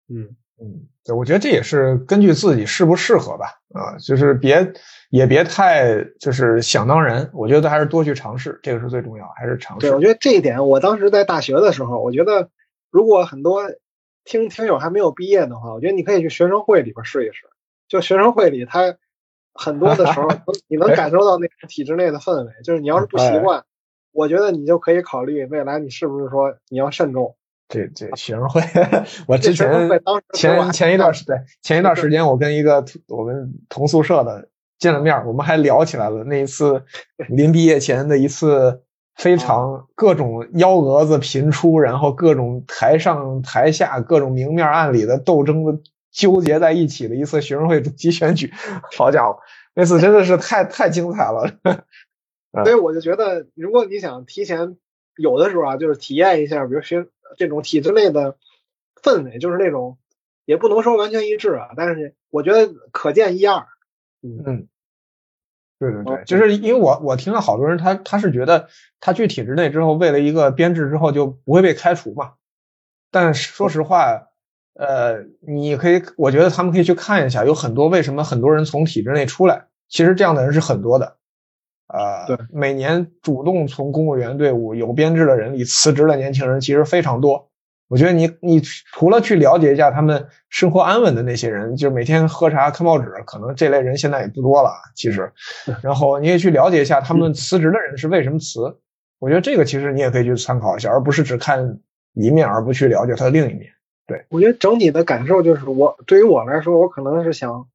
[0.10, 4.74] 嗯嗯，对，我觉得这也是根据自己适不适合吧，啊，就是别
[5.10, 9.88] 也别太就是想当然，我觉得还是多去尝试，这个是最重要，还是尝试。
[9.88, 12.50] 对，我觉得这一点，我当时在大学的时候，我觉得
[12.91, 13.64] 如果很多
[14.26, 17.47] 听听友还没有毕业的话，我觉得你可以去学生会里边试一试，
[17.88, 18.97] 就学生会里，他
[19.54, 20.28] 很多的时候
[20.68, 23.64] 你能感受到那个体制内的氛围，就是你要是不习惯，
[24.12, 27.38] 我觉得你就可以考虑未来你是不是说你要慎重。
[27.70, 28.62] 这这学生会，
[29.28, 29.70] 我之前
[30.34, 34.50] 前前一段时对前一段时间，我跟一个我们同宿舍的
[34.80, 36.84] 见了面，我们还聊起来了那一次
[37.28, 38.82] 临毕业前的一次
[39.16, 45.78] 非常各种幺蛾子频出，然后各种台上台下各种明面暗里的斗争的
[46.12, 48.52] 纠结在一起的一次学生会主席选举。
[48.98, 49.38] 好家伙，
[49.76, 51.54] 那次真的是太太精彩了。
[52.66, 54.76] 所以我就觉得，如果你想提前
[55.16, 57.06] 有的时候啊，就是体验一下，比如学。
[57.38, 58.38] 这种体制内的
[59.02, 59.98] 氛围，就是那种
[60.46, 63.68] 也不能说完全一致啊，但是我觉得可见一二。
[64.22, 64.68] 嗯嗯，
[65.80, 68.68] 对对对，就是因为我我听了好多人，他他是觉得
[69.00, 72.34] 他去体制内之后，为了一个编制之后就不会被开除嘛。
[73.12, 74.28] 但说实话，
[74.74, 81.19] 呃，你可以，我觉得他们可以去看一下，有很多为什么很多人从体制内出来，其实这样的人是很多的。
[81.92, 87.50] 呃，对，每年主动从公务员队伍有编制的人里辞职的年轻人其实非常多。
[87.88, 94.70] 我觉得你你除了去了解一下他们生活安稳的那些人，就是每天喝茶看报纸，可能这类人现在也不多了。
[94.96, 95.32] 其实，
[95.82, 98.78] 然后你也去了解一下他们辞职的人是为什么辞。
[99.18, 101.80] 我觉得这个其实你也可以去参考一下，而不是只看
[102.14, 103.72] 一面而不去了解他的另一面。
[104.06, 107.68] 对我觉得整体的感受就是，我对于我来说，我可能是想，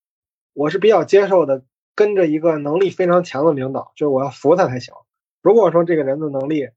[0.55, 1.63] 我是比较接受的。
[1.95, 4.95] 跟着一个能力非常强的领导，就是我要服他才行。
[5.43, 6.71] 如果说这个人的能力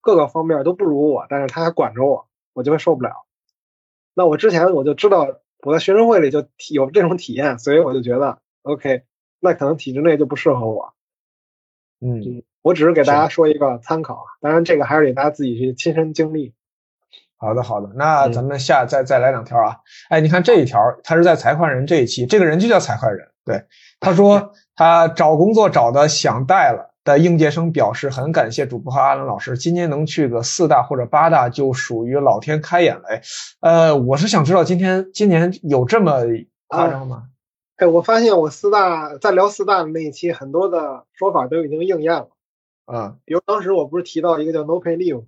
[0.00, 3.26] 各个方面都不如我，但是他还管着我，我就会受不了。
[4.14, 9.02] 那我之前我就知道我在学生会里就有这种体验，所以我就觉得 OK，
[9.40, 10.94] 那可能体制内就不适合我。
[12.00, 16.54] 嗯，我只是给大家说一个参考，当然这个还是得大家自己去亲身经历。
[17.36, 19.80] 好的，好的，那咱们下再再来两条啊。
[20.08, 23.64] 哎，你看这一条，他是在财会人这一期，这个人就叫财会人，对。
[24.00, 33.02] 他说他找工作找的想带了的应届生表示很感谢主播和阿伦老师，今年能去个四大或者八大就属于老天开眼了。
[33.08, 33.22] 哎，
[33.60, 36.22] 呃，我是想知道今天今年有这么
[36.68, 37.28] 夸张吗？
[37.76, 42.28] 哎，我发现我四大在聊四大的那一期，很多的说法都已经应验了。
[42.86, 45.26] 啊，比如当时我不是提到一个叫 No Pay Leave 吗？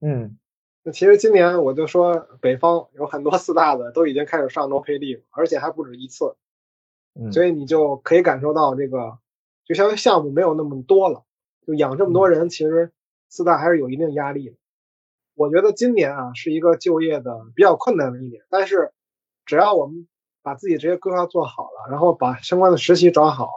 [0.00, 0.36] 嗯，
[0.82, 6.36] 那其实今年我就说，北方有很多四大的都已经开始上 No Pay Leave，而且还不止一次，
[7.18, 9.18] 嗯，所以你就可以感受到这个，
[9.64, 11.24] 就相当于项目没有那么多了，
[11.66, 12.92] 就养这么多人，其实
[13.28, 14.56] 四大还是有一定压力的。
[15.34, 18.92] 我觉得今年啊是一个就业的比较困难的一年，但是
[19.44, 20.08] 只要我们
[20.42, 23.50] 把自己职业规划做好了，然后把相关的实习找好，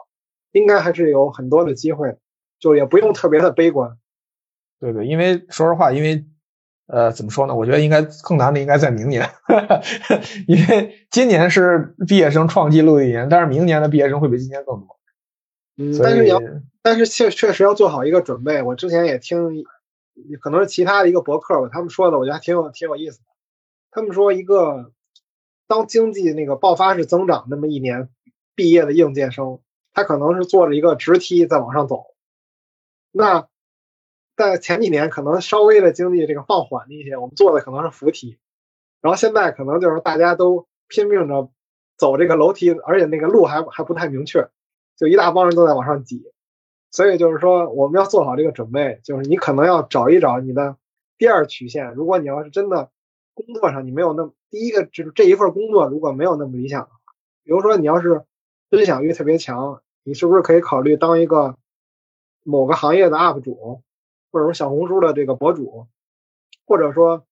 [0.52, 2.18] 应该还是有很多的机会，
[2.60, 3.98] 就也不用特别的悲观。
[4.80, 6.26] 对对，因为说实话，因为
[6.92, 7.56] 呃，怎么说呢？
[7.56, 9.30] 我觉得应该更难的应该在明年，
[10.48, 14.98] 因为今年是毕业生创纪录的一年，但是明年的毕业生会比今年更多。
[15.78, 16.42] 嗯，但是你要，
[16.82, 18.64] 但是确确实要做好一个准备。
[18.64, 19.64] 我之前也听，
[20.42, 23.26] 可能是其他的一个博客吧，他们说的，我觉得还挺有挺有意思的。
[23.92, 24.92] 他们说，一个
[25.68, 28.10] 当经济那个爆发式增长那么一年
[28.56, 29.60] 毕业的应届生，
[29.94, 32.06] 他可能是坐着一个直梯在往上走。
[33.12, 33.48] 那
[34.40, 38.38] 在前几年可能稍微的经济这个放缓了一些，我们做的可能是扶梯，
[39.02, 41.52] 然后现在可能就是大家都拼命着
[41.98, 44.48] 走这个楼梯，而且那个路还还不太明确，
[44.96, 46.32] 就一大帮人都在往上挤，
[46.90, 50.78] 所以就是说我们要做好这个准备，就是你可能要找一找你的
[51.18, 52.90] 第二曲线，如果你要是真的
[53.34, 56.90] 工作上你没有那么第一个就是这一份工作如果没有那么理想，
[57.44, 58.24] 比如说你要是
[58.70, 61.58] 分享欲特别强，你是不是可以考虑当一个
[62.46, 63.82] 某个行业的 UP 主？
[64.32, 65.88] 或者说小红书的这个博主，
[66.66, 67.26] 或者说，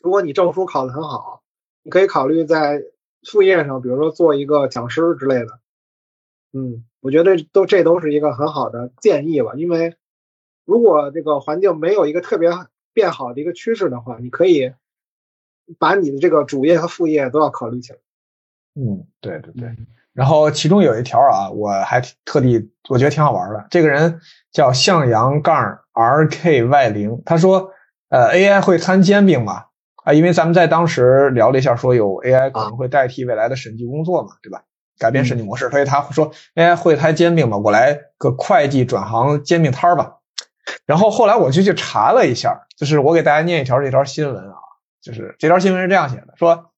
[0.00, 1.42] 如果你证书考得很好，
[1.82, 2.82] 你可以考虑在
[3.22, 5.60] 副业上，比如说做一个讲师之类的。
[6.52, 9.54] 嗯，我觉得都这都是一个很好的建议吧。
[9.54, 9.96] 因为
[10.64, 12.50] 如果这个环境没有一个特别
[12.92, 14.72] 变好的一个趋势的话，你可以
[15.78, 17.98] 把你的这个主业和副业都要考虑起来。
[18.74, 19.76] 嗯，对对对。
[20.14, 23.66] 然后其中有一条啊，我还特地我觉得挺好玩的。
[23.68, 24.20] 这个人
[24.52, 27.70] 叫向阳杠 R K Y 零，他说，
[28.10, 29.64] 呃，AI 会摊煎饼吗？
[30.04, 34.62] 啊，因为咱们在当时聊了一下，说有 AI 可能会代替未来的审计工作嘛，对吧？
[35.00, 37.58] 改变审计模式，所以他说 AI 会摊煎饼吗？
[37.58, 40.18] 我来个会计转行煎饼摊儿吧。
[40.86, 44.54] 然后后来我就去查了一下，就是我给大家念一条这条新闻啊，
[45.02, 46.70] 就是这条新闻是这样写的，说。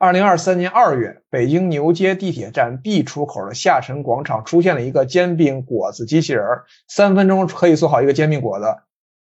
[0.00, 6.44] 二零二三年二月，北京牛街地铁站 B 出口的下沉广场出现了一个煎饼果子机器人
[6.86, 8.76] 三分钟可以做好一个煎饼果子，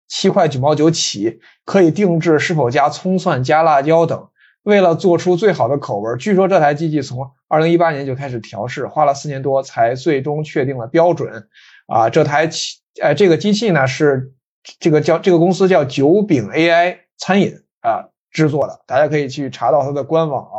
[0.09, 4.29] 七块九毛九起，可以定制是否加葱蒜、加辣椒等。
[4.63, 11.49] 为了做出最好的口味，据说这台机器从二零一八年就开始调试，花了四年多才最终确定了标准。
[11.87, 14.35] 啊，这台机，呃，这个机器呢是
[14.79, 18.11] 这个叫这个公司叫九饼 AI 餐饮啊。
[18.39, 20.57] 制作的，大家可以去查到它的官网啊。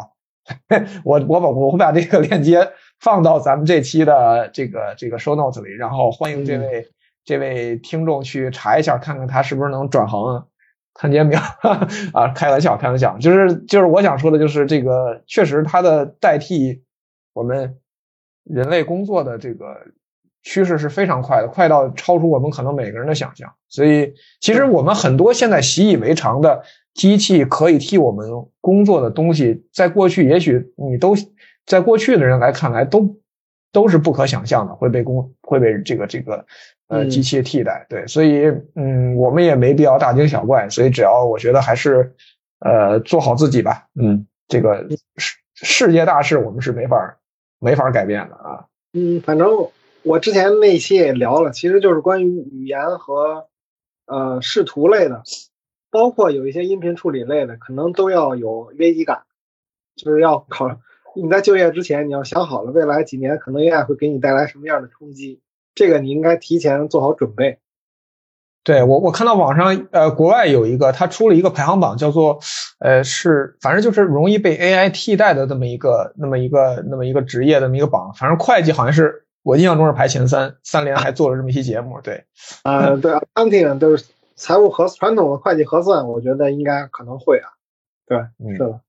[1.06, 2.68] 我我把我会把这个链接
[3.00, 6.88] 放到咱们这期的这个这个 show notes 里，然后欢迎这位
[7.24, 10.48] 这位听众去查一下，看看他是不是能转行
[10.94, 11.40] 看煎饼
[12.14, 12.28] 啊？
[12.34, 16.84] 开玩笑，开玩笑，就是就是我想说的，就是这个确实它的代替
[17.34, 17.78] 我们
[18.44, 19.78] 人类工作的这个
[20.42, 23.54] 趋势是非常快的，快到超出我们可能每个人的想象。
[23.68, 26.64] 所以其实我们很多现在习以为常的。
[26.94, 28.28] 机器可以替我们
[28.62, 31.16] 工作的东西，在过去也许你都
[31.66, 33.16] 在过去的人来看来都
[33.72, 36.46] 都是不可想象的，会被工会被这个这个
[36.88, 37.86] 呃机器替代。
[37.90, 40.68] 对，所以嗯，我们也没必要大惊小怪。
[40.70, 42.14] 所以只要我觉得还是
[42.60, 43.88] 呃做好自己吧。
[43.96, 44.88] 嗯，这个
[45.18, 47.18] 世世界大事我们是没法
[47.60, 48.66] 没法改变的啊。
[48.94, 49.48] 嗯，反正
[50.02, 53.48] 我之前那期也聊了，其实就是关于语言和
[54.08, 55.22] 呃视图类的。
[55.92, 59.24] 包括有一些音频处理类的，可能都要有危机感，
[59.96, 60.78] 就是要考
[61.16, 65.42] 你在就业之前，你要想好了未来几年可能 AI 会给你带来什么样的冲击，
[65.74, 67.58] 这个你应该提前做好准备。
[68.64, 72.40] 对我，我看到网上呃，国外有一个他出了一个排行榜，叫做
[72.80, 82.00] 呃是反正就是容易被 AI 替代的这么一个那么一个那么一个职业的那么一个榜，反正会计好像是我印象中是排前三，三联还做了这么一期节目。
[82.04, 82.26] 对，
[82.62, 84.06] 啊对，accounting 都是。
[84.40, 87.52] 财务核传统的会计核算，我觉得应该可能会啊，
[88.08, 88.18] 对，
[88.54, 88.80] 是的。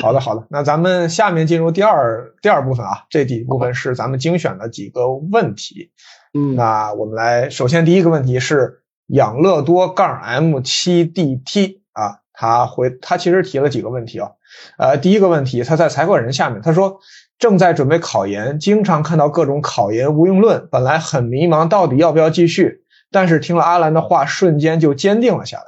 [0.00, 5.90] 好的，好的，那咱们下面进入第二第二部分啊，这第一部分是咱们精选的几个问题。
[6.34, 14.32] 嗯，那我们来，首先第一个问题是养乐多杠 M 七 DT 啊，他回他其实提了几个问题啊，
[14.78, 17.00] 呃，第一个问题他在财会人下面，他说
[17.38, 22.81] 正在准备考研，经常看到各种考研无用论，本来很迷茫，到底要不要继续？
[23.12, 25.64] 但是听了阿兰的话，瞬间就坚定了下来。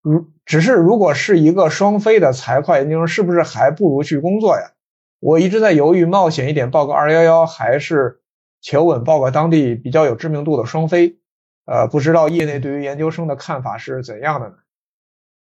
[0.00, 4.72] 如只是如果是一个双非的财会研究生，是不是还不如去工作呀？
[5.18, 8.20] 我一直在犹豫，冒险一点报个二幺幺，还是
[8.60, 11.18] 求稳报个当地比较有知名度的双非。
[11.64, 14.54] 呃，不知道业内对于研究生的看法是怎样的呢？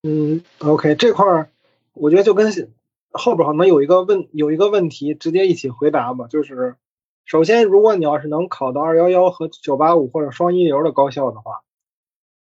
[0.03, 1.49] 嗯，OK，这块儿
[1.93, 2.51] 我觉得就跟
[3.11, 6.75] 后边可能有一个问有一个问题直接一起回答吧，就是
[7.25, 11.61] 首先，如果你要是能考到二幺幺和九八五或者双一流的高校的话，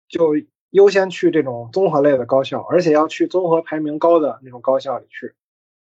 [0.07, 0.35] 就
[0.71, 5.35] 优先去这种综合类的高校，而且要去综合排名高的那种高校里去，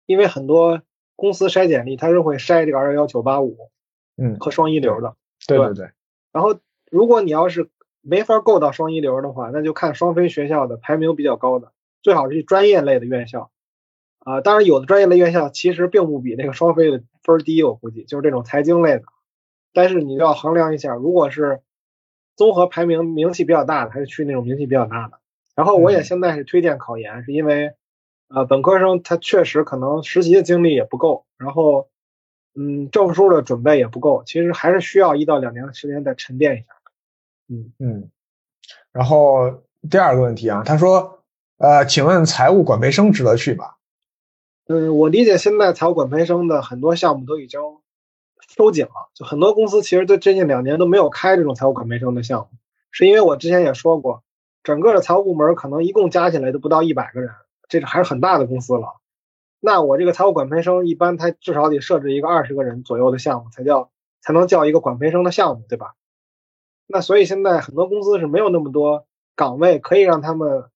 [0.07, 0.83] 因为很多
[1.17, 3.71] 公司筛简历它是会筛这个二幺幺九八五，
[4.17, 5.15] 嗯，和双一流的，
[5.47, 5.91] 对对对。
[6.33, 6.59] 然后
[6.91, 7.71] 如果你要是
[8.03, 11.73] 没法够到双一流的话，那就看双非学校的排名比较高的，
[12.03, 13.51] 最好是专业类的院校，
[14.21, 19.03] 啊，当然有的专业类院校其实并不比那个双非的分低，我估计就是这种财经类的，
[19.73, 21.61] 但是你要衡量一下，如果是
[22.37, 25.19] 综合排名名气比较大的，还是去那种名气比较大的。
[25.55, 27.73] 然后我也现在是推荐考研，是因为，
[28.29, 31.89] 呃，本科生他确实可能实习的经历也不够，然后，
[32.55, 36.67] 嗯，证书的准备也不够，其实还是需要一到两年的时间再沉淀一下。
[37.49, 38.11] 嗯嗯，
[38.93, 41.25] 然后第二个问题啊，他说，
[41.59, 43.77] 呃，请问财务管培生值得去吧？
[44.73, 47.61] 嗯，我理解现在财务管培生的很多项目都已经
[48.57, 52.57] 收紧了，就很多公司其实对最近两年都没有开这种财务管培生的项目，
[52.93, 54.23] 是因为我之前也说过，
[54.63, 57.33] 整个的财务部门可能一共加起来都不到一百个人，
[57.69, 59.01] 这还是很大的公司了。
[59.59, 63.91] 那我这个财务管培生一般他至少得设置一个二十个人左右的项目才叫
[64.21, 65.97] 才能叫一个管培生的项目，对吧？
[66.87, 69.05] 那所以现在很多公司是没有那么多
[69.35, 70.71] 岗位可以让他们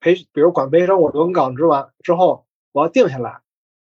[0.00, 2.44] 培，比如管培生，我轮岗之完之后
[2.78, 3.40] 我要定下来，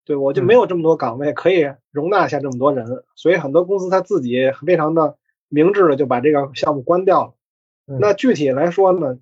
[0.05, 5.17] 对我就没有这么多岗位可以容纳下这么多人，所以很多公司他自己非常的
[5.49, 7.35] 明智的就把这个项目关掉了。
[7.99, 9.19] 那具体来说呢，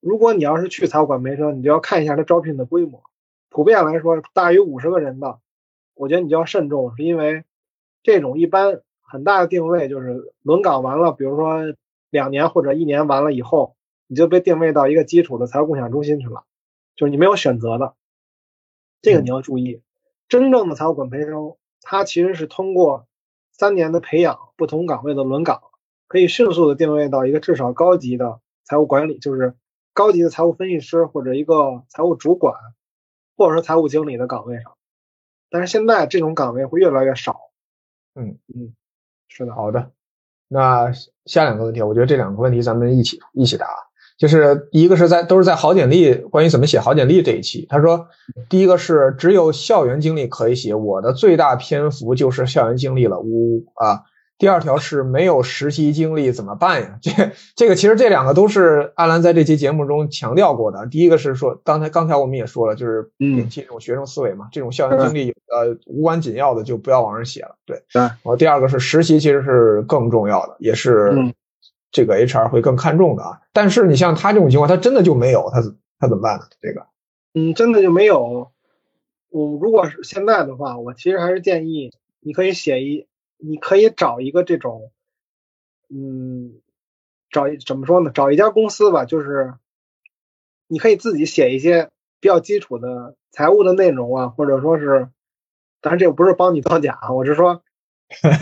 [0.00, 3.02] 如果你要是去财务管培生，你就要看一下他招聘的规模，
[3.48, 5.38] 普遍来说大于五十个人的，
[5.94, 7.44] 我觉得你就要慎重，是因为
[8.02, 11.74] 这种一般很大的定位就是轮岗完了，比如说。
[12.08, 13.74] 两年或者一年完了以后，
[14.06, 16.44] 你就被定位到一个基础的财务共享中心去了，
[16.94, 17.94] 就是你没有选择的，
[19.02, 19.82] 这个你要注意。
[20.28, 23.06] 真正的财务管培生，他其实是通过
[23.52, 25.62] 三年的培养，不同岗位的轮岗，
[26.08, 29.54] 可以迅速的定位到一个至少高级的财务管理，就是
[29.92, 32.54] 高级的财务分析师或者一个财务主管，
[33.36, 34.76] 或者说财务经理的岗位上。
[35.48, 37.38] 但是现在这种岗位会越来越少。
[38.14, 38.74] 嗯嗯，
[39.28, 39.92] 是的，好的。
[40.48, 40.92] 那
[41.24, 43.66] 下两个问题，我觉得这两个问题咱们一起一起答。
[44.18, 48.08] 就是一个是在都是在好简历关于怎么写好简历这一期，他说
[48.48, 54.02] 第一个是只有校园经历可以写，我的最大篇幅就是校园经历了，呜啊。
[54.38, 56.98] 第二条是没有实习经历怎么办呀？
[57.00, 57.10] 这
[57.54, 60.86] 这个其实这两个都是阿兰在这期节目中强调过的。
[60.88, 67.56] 第一个是说，刚才刚才我们也说了，就是摒弃这种学生思维嘛，这种校园经历呃无关紧要的就不要往上写了。
[67.64, 71.14] 对，然后第二个是实习其实是更重要的，也是
[71.90, 73.40] 这个 HR 会更看重的啊。
[73.52, 75.60] 但是你像他这种情况，他真的就没有，他
[75.98, 76.46] 他怎么办呢？
[76.60, 76.86] 这个，
[77.34, 78.52] 嗯，真的就没有。
[79.30, 83.06] 我如果是现在的话，我其实还是建议你可以写一。
[83.38, 84.92] 你可以找一个这种，
[85.90, 86.54] 嗯，
[87.28, 88.10] 找一怎么说呢？
[88.10, 89.52] 找一家公司吧，就是
[90.66, 95.10] 你可以自己写一些比较基础的财务的内容啊，或者说是，
[95.82, 97.62] 当然这个不是帮你造假啊，我是说，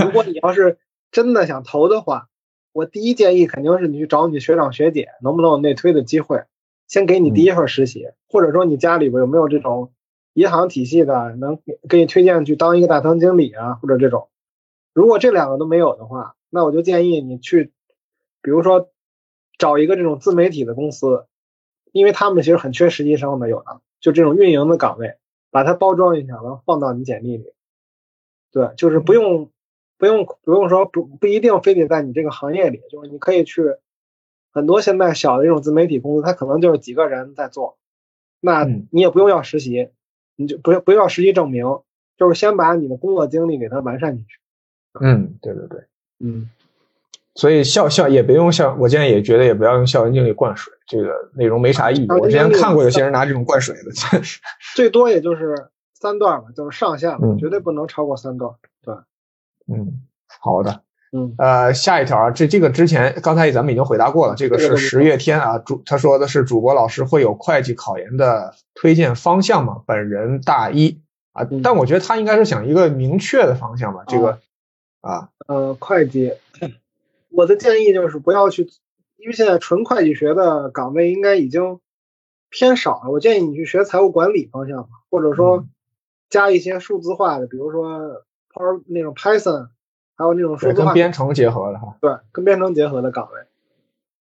[0.05, 0.79] 如果你要是
[1.11, 2.29] 真的想投的话，
[2.75, 6.43] 我第一建议肯定是你去找你学长学姐，能不能有内推的机会，
[6.89, 9.93] 先给你第一份实习，或者说你家里边有没有这种
[10.33, 14.29] 银行体系的，能给你推荐去当一个大堂经理啊，或者这种。
[14.93, 17.71] 如果这两个都没有的话，那我就建议你去，
[18.43, 18.91] 比如说
[19.57, 21.27] 找一个这种自媒体的公司，
[21.93, 25.17] 因为他们其实很缺实习生的，有的就这种运营的岗位，
[25.53, 27.53] 把它包装一下，然后放到你简历里。
[28.51, 29.53] 对，就是不用
[30.05, 33.63] 不用不用说不不一定非得在你这个行业里，就是你可以去
[34.53, 37.79] 很多现在小的这种自媒体公司，它可能就是几个人在做，
[38.39, 39.89] 那你也不用要实习，
[40.37, 41.65] 你就不要不要实习证明，
[42.19, 44.39] 就是先把你的工作经历给它完善进去。
[45.01, 45.85] 嗯，对对对，
[46.21, 46.51] 嗯，
[47.35, 52.07] 所以校校也别用校，我现在也觉得也不要用校园经历灌水，这个内容没啥意义。
[52.11, 54.21] 我之前看过有些人拿这种灌水的，
[54.77, 58.53] 最多也就是三段吧，就是上下，绝对不能超过三段。
[58.83, 58.95] 对，
[59.67, 60.03] 嗯，
[60.41, 69.83] 好的，嗯，呃，下一条啊，这这个之前刚才咱们已经回答过了，这个是十月天啊，主他说的是主播老师会有会计考研的推荐方向吗？
[69.87, 71.01] 本人大一
[71.33, 74.41] 啊，但我觉得他应该是想一个明确的方向吧，这个。
[75.01, 76.33] 啊，呃，会计，
[77.29, 78.63] 我的建议就是不要去，
[79.19, 81.79] 因为现在纯会计学的岗位应该已经
[82.49, 83.11] 偏少了。
[83.11, 85.67] 我建议你去学财务管理方向，或者说
[86.31, 88.23] 加一些数字化的，比如说
[88.55, 89.69] Power 那种 Python，
[90.17, 91.97] 还有那种数跟编程结合的哈。
[92.01, 93.41] 对，跟编程结合的岗位。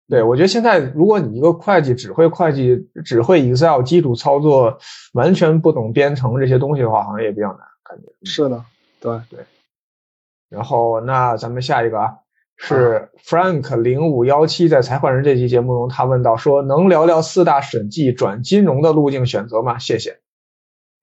[0.10, 4.80] 对，我觉得现在如果你一个会计只会会计，只会 Excel 基础操作，
[5.14, 8.12] 完全不懂编程这些东西的话，好像也比较难，感觉。
[8.24, 8.66] 是的，
[9.00, 9.40] 对对。
[10.50, 12.16] 然后那咱们下一个啊，
[12.58, 19.80] 是 Frank 零五幺七在财会人这期节目中，他问到说，能聊聊四大审计转金融的路径选择吗？
[19.80, 20.20] 谢谢。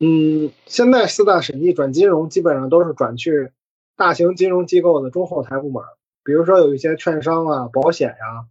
[0.01, 3.51] 嗯，现在四大审计转金融基本上都是转去
[3.97, 5.85] 大型金融机构的中后台部门，
[6.25, 8.47] 比如说有一些券商啊、保险呀。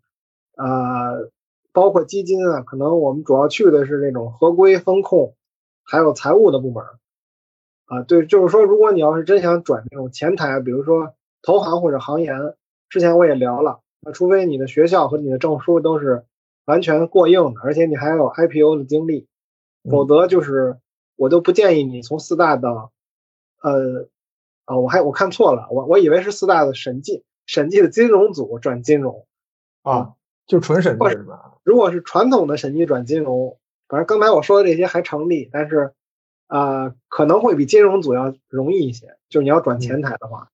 [0.56, 1.30] 呃，
[1.72, 5.34] 包括基金啊，可能我们主要去的是那种合规风控，
[5.84, 6.84] 还有财务的部门。
[7.86, 12.54] 啊，对，就是说，如果你要是真想转那种前台，比如说投行或者行研，
[12.90, 16.26] 之前我也聊了，那除非你的学校和你的证书都是
[16.66, 19.28] 完全过硬的，而且你还有 IPO 的经历，
[19.90, 20.78] 否则就是
[21.20, 22.70] 我都不建议你从四大的，
[23.62, 24.08] 呃，
[24.64, 29.28] 啊，我还我看错了，我我以为是四大的审计审计的金融组转金融
[29.84, 30.14] 啊。
[30.48, 31.58] 就纯审计是吧？
[31.64, 35.94] 如果是传统的审计转金融，反正刚才我说的这些还成立，但是
[36.48, 39.18] 啊，可能会比金融组要容易一些。
[39.30, 40.50] 就是你要转前台的话，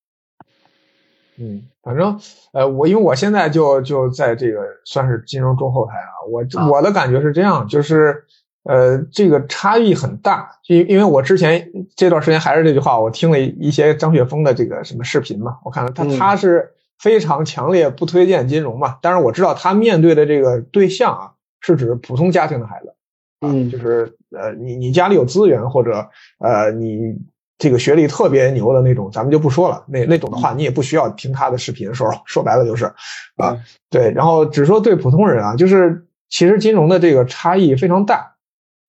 [1.38, 2.20] 嗯，反正
[2.51, 8.26] 呃，我因为我现在就就在这个算是金融中后台啊，我我的感觉是这样，就是
[8.66, 16.72] 呃，这个差异很大，因因为我之前这段时间还是这句话，我听了一些张雪峰的这个什么视频嘛，我看他他是。
[16.97, 22.93] 非常强烈不推荐金融嘛，但是我知道他面对的这个对象啊，是指普通家庭的孩子，
[23.41, 26.09] 嗯，就是呃，你你家里有资源或者
[26.39, 27.18] 呃，你
[27.57, 32.86] 这个学历特别牛的那种，咱们就不说了，那那种的话，你也不需要听他的视频，说说白了就是
[33.36, 33.59] 啊，
[33.89, 38.34] 对，然后只说对普通人啊，就是其实金融的这个差异非常大，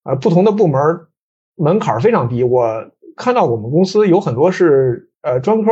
[0.07, 1.07] 啊，不同的部门
[1.55, 5.71] 门槛非常低，我看到我们公司有很多是呃专科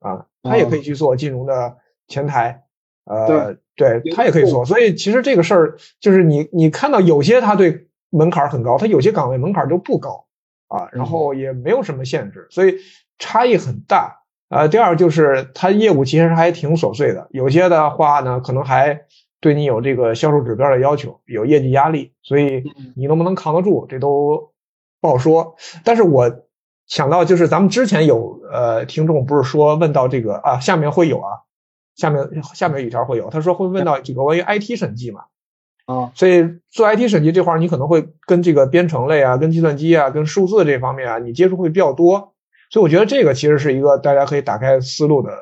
[0.00, 0.26] 啊。
[0.48, 2.62] 他也可以去做金融的前台，
[3.04, 10.26] 呃，对他也可以做，所以其实这个事儿就是你你看到有些他对门槛很高，他有些岗位门槛就不高
[10.68, 12.76] 啊，然后也没有什么限制，所以
[13.18, 14.68] 差异很大啊。
[14.68, 19.00] 第二就是他业务其实还挺琐碎的，有些的话呢，可能还
[19.40, 22.64] 对你有这个销售指标的要求，有业绩压力，所以
[22.94, 24.52] 你能不能扛得住，这都
[25.00, 25.56] 不好说。
[25.84, 26.42] 但是我。
[26.88, 31.42] 想到就是咱们之前有呃听众不是说问到这个啊下面会有啊
[31.96, 35.22] 下面下面有一条会有他说会问到这个关于 IT 审计嘛
[35.86, 42.34] 啊所以做 IT 审计这块儿你可能会跟这个编程类啊跟计算机啊跟数字这方面啊你接触会比较多
[42.70, 45.32] 所以我觉得这个其实是一个大家可以打开思路的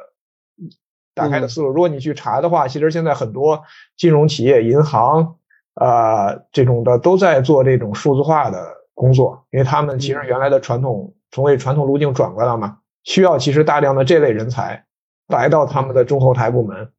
[1.14, 3.62] 打开的思路如果你去查的话其实现在很多
[3.96, 5.36] 金融企业银行
[5.74, 11.14] 啊这种的都在做这种数字化的工作因为他们其实原来的传统。
[11.30, 14.84] 从为传统路径转过来嘛，需要其实大量的这类人才
[15.26, 16.92] 来到他们的中后台部门，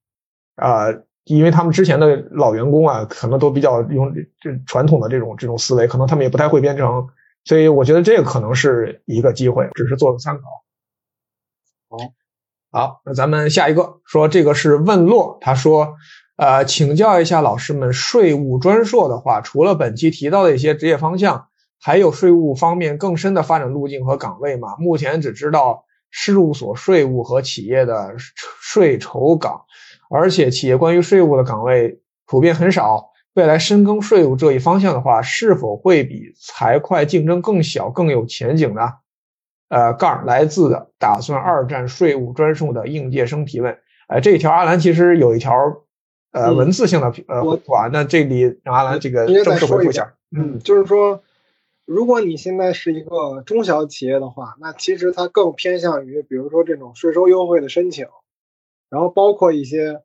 [0.56, 0.88] 啊，
[1.24, 7.08] 因为他们之前的老员工啊，可能都比较用这传统的这种这种思维，可能他们也不太会编程，
[7.46, 10.44] 所以我觉得这个可能是一个机会，只是做个参考。
[11.88, 11.98] 好，
[12.76, 15.96] 好，那咱们下一个说这个是问洛，他说，
[16.36, 21.48] 呃，请教一下老师们，税务专硕的话，除了本期提到的一些职业方向。
[21.80, 24.76] 还有税务方面更深的发展路径和岗位吗？
[24.78, 28.16] 目前只知道事务所税务和企业的
[28.60, 29.62] 税筹岗，
[30.10, 33.12] 而且企业关于税务的岗位普遍很少。
[33.36, 38.82] 未来深耕税务这一方向的话，是否会比财会竞争更小、更有前景呢？
[39.70, 43.78] 呃，杠来自打算二战税务专硕的应届生提问。
[44.08, 45.54] 呃，这一条阿兰其实有一条
[46.32, 50.14] 呃文字性的呃回复啊，那这里让阿兰这个正式回复一下。
[50.36, 51.22] 嗯，就是说。
[51.88, 58.08] 如果你现在是一个中小企业的话，那其实它更偏向于，比如说这种税收优惠的申请，
[58.90, 60.02] 然后包括一些，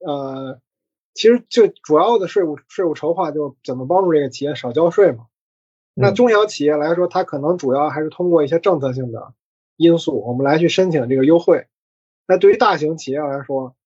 [0.00, 0.60] 呃，
[1.14, 5.24] 其实就主要的税务税务筹划就怎么帮助这个企业少交税嘛。
[5.94, 9.32] 那中小企业来说，它可能主要还是通过一些政策性的
[9.76, 11.66] 因素，我们来去申请这个优惠。
[12.26, 13.76] 那对于大型企业来说，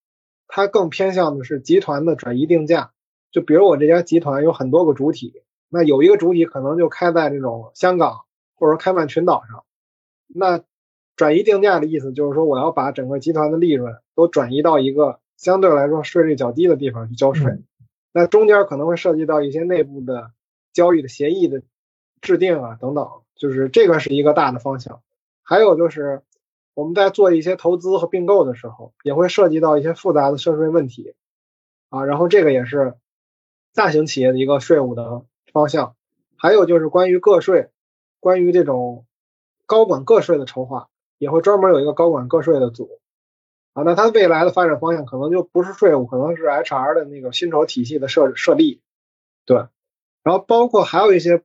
[0.46, 2.92] 它更偏向的是集团的转移定价，
[3.30, 5.42] 就比如我这家集团有很多个主体。
[5.68, 8.22] 那有一个主体可能就开在这种香港
[8.54, 9.64] 或者开曼群岛上，
[10.26, 10.62] 那
[11.14, 17.58] 转移定价的意思就是说，我要把整个集团的利润都转移到一个相对来说税率较低的地方去交税。
[18.14, 20.30] 那中间可能会涉及到一些内部的
[20.72, 21.60] 交易的协议的
[22.20, 25.02] 制定啊等等，就是这个是一个大的方向。
[25.42, 26.22] 还有就是
[26.74, 31.14] 我们在做一些投资和并购的时候，也会涉及到一些复杂的涉税问题
[31.88, 32.94] 啊，然后这个也是
[33.74, 35.24] 大型企业的一个税务的。
[35.50, 35.96] 方向，
[36.36, 37.70] 还有就是关于个税，
[38.20, 39.06] 关于这种
[39.64, 43.00] 高管个税的筹划，也会专门有一个高管个税的组，
[43.72, 48.82] 啊，那它未来的发展方向可能就不是税务，可能是 HR 的那个薪酬体系的设设立，
[49.46, 49.68] 对。
[50.22, 51.42] 然后包括还有一些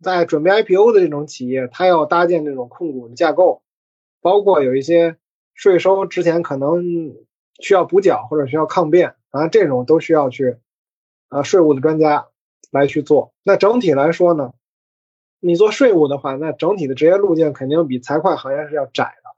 [0.00, 3.62] 在准备 IPO 的这种企业，它要搭建这种控股的架构，
[4.20, 5.16] 包括有一些
[5.54, 7.14] 税收之前可能
[7.60, 10.56] 需要补缴或者需要抗辩，啊，这种都需要去
[11.28, 12.28] 啊税务的专家
[12.70, 13.32] 来去做。
[13.42, 14.52] 那整体来说呢，
[15.40, 19.30] 你做税务的话，那整体的职业路径肯定比财会行业是要窄的，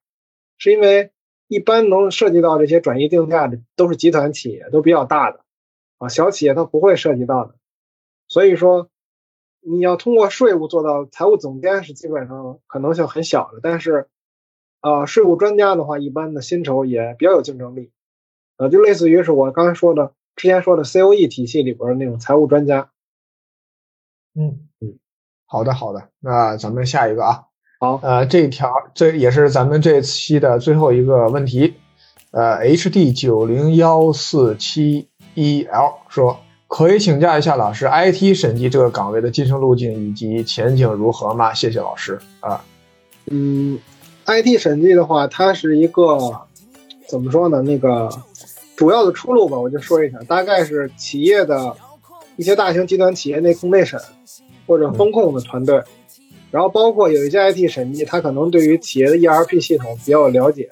[0.58, 1.10] 是因为。
[1.52, 5.40] 一般能涉及到这些转移定价的都是集团企业，都比较大的，
[5.98, 7.56] 啊，小企业它不会涉及到的。
[8.28, 8.88] 所以说，
[9.60, 13.60] 你要通过税务做到财务总监是基本上可能性很小的。
[13.62, 14.08] 但是，
[14.80, 17.92] 啊，税务专家的话，一般的薪酬也比较有竞争力，
[18.56, 22.90] 呃，就类似于是我刚才说的之前说的 COE 体系里边的那种财务专家。
[24.34, 24.98] 嗯嗯，
[25.44, 27.44] 好的好的，那咱们下一个啊。
[27.80, 31.74] 好，呃，这条这也是咱们这期的最后一个问题，
[32.30, 36.40] 呃，H D 九零幺四七一 L 说，
[36.70, 41.52] 可以请教一下老师，I T 审计这个岗位的晋升路径以及前景如何吗？
[41.52, 42.64] 谢谢老师啊。
[43.26, 43.76] 嗯
[44.24, 46.46] ，I T 审计的话，它是一个
[47.08, 47.60] 怎么说呢？
[47.60, 48.08] 那个
[48.76, 51.76] 主要的出路吧，我就说一下，大概是企业的
[52.36, 54.00] 一些大型集团企业内控内审
[54.64, 55.82] 或者风控的团队。
[56.52, 60.68] 然后包括有一些 IT 审计，他可能对于企业的 ERP 系统比较了解，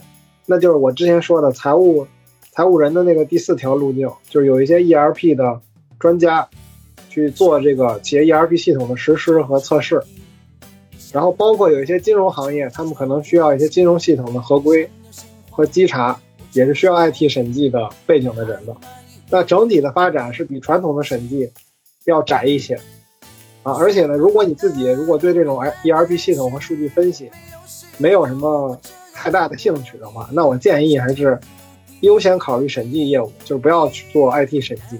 [0.46, 2.06] 那就是我之前说的财务
[2.52, 5.60] 财务人的那个第四条路径，就是有一些 ERP 的
[5.98, 6.48] 专家
[7.08, 10.02] 去做这个企业 ERP 系统的实施和测试。
[11.12, 14.88] 然后包括有一些金融行业，他们可能需要一些金融系统的合规
[15.50, 16.20] 和稽查，
[16.52, 18.76] 也是需要 IT 审计的背景的人的。
[19.30, 21.50] 那整体的发展是比传统的审计
[22.04, 22.78] 要窄一些。
[23.62, 27.30] 啊，而且呢，如果你自己如果对这种 E R P 系统和数据分析
[27.96, 28.78] 没有什么
[29.12, 31.38] 太大的兴趣的话，那我建议还是
[32.02, 34.98] 优先考虑审计业务，就是不要去做 I T 审计。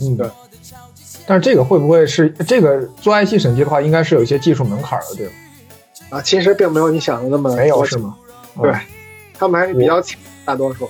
[0.00, 0.28] 嗯，对。
[1.26, 5.32] 但是这个会不会是这个做 I T 审计的话，应该是有一些技术门槛的，对吗？
[6.10, 8.16] 啊，其实并没有你想的那么没有是吗？
[8.62, 8.72] 对，
[9.34, 10.88] 他们还是比较轻，大多数。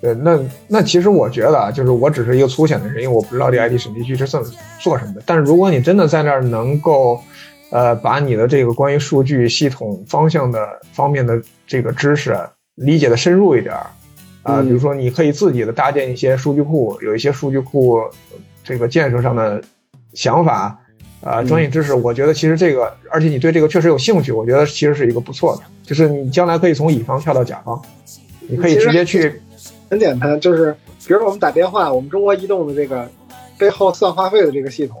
[0.00, 4.42] 对，那那其实我觉得啊，就是我只是一个粗浅的人，因为我不知道这 IT 审计局是怎
[4.80, 5.22] 做什么的。
[5.24, 7.20] 但是如果你真的在那儿能够，
[7.70, 12.36] 呃，把你的这个关于数据系统方向的方面的这个知识
[12.74, 13.86] 理解的深入一点儿，
[14.42, 18.00] 啊，比如说你可以自己的搭建一些数据库，有一些数据库
[18.64, 19.62] 这个建设上的
[20.14, 20.78] 想法，
[21.22, 27.80] 啊，专业知识，我觉得其实这个，而且你对这个确实有兴趣，我觉得其实是一个不错的，就是你将来可以从乙方跳到甲方，
[28.48, 29.40] 你可以直接去。
[29.90, 30.72] 很简单，就是
[31.04, 33.10] 比如说我们打电话，我们中国移动的这个
[33.58, 34.96] 背后算话费的这个系统，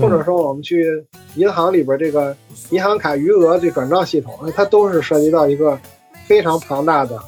[0.00, 1.04] 或者说我们去
[1.34, 2.34] 银行里边这个
[2.70, 5.78] 银行卡余额这转账系统，它都是涉及到一个
[6.24, 7.22] 非常庞大的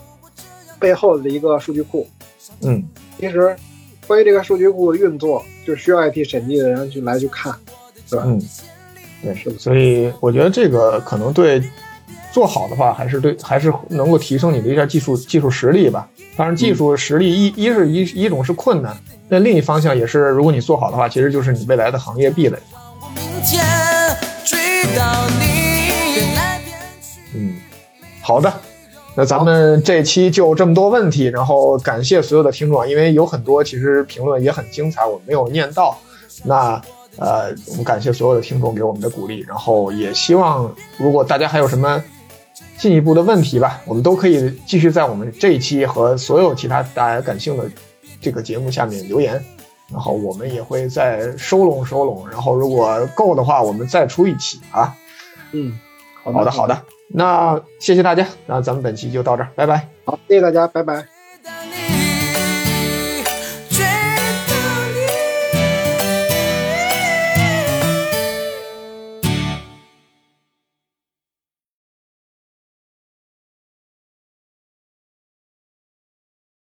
[0.78, 2.06] 背后的一个数据库。
[2.62, 2.82] 嗯，
[3.18, 3.56] 其实
[4.06, 7.54] 关于这个数据库的运作，就需要 IT 审计的人去来去看，
[8.08, 8.24] 对吧？
[8.26, 8.40] 嗯，
[9.22, 9.58] 对，是的。
[9.58, 11.62] 所以我觉得这个可能对
[12.32, 16.08] 做好的话，还是对，还是能够提升你的一下技术技术实力吧。
[16.36, 18.96] 当然，技术实力一一是一一种是困难，
[19.28, 22.58] 那另一方向也是，如果你做好的话，其实就是你未来的行业壁垒。
[27.34, 27.56] 嗯，
[28.20, 28.52] 好的，
[29.16, 35.98] 那咱们这期就这么多问题，然后感谢所有的听众，因为有很多其实评论也很精彩，我没有念到。
[36.44, 36.80] 那
[37.16, 42.04] 呃，我们感谢所有的听众给我们的鼓励，然后也希望如果大家还有什么。
[42.78, 47.70] 进一步的问题吧，我们都可以继续在我们这一期和所有其他大家感兴趣的
[48.20, 49.42] 这个节目下面留言，
[49.90, 54.94] 然后我们也会再收拢收拢，然后如果够的话，我们再出一期啊。
[55.52, 55.78] 嗯，
[56.22, 56.78] 好的好的，
[57.08, 59.88] 那谢谢大家，那咱们本期就到这儿，拜拜。
[60.04, 61.15] 好，谢谢大家，拜拜。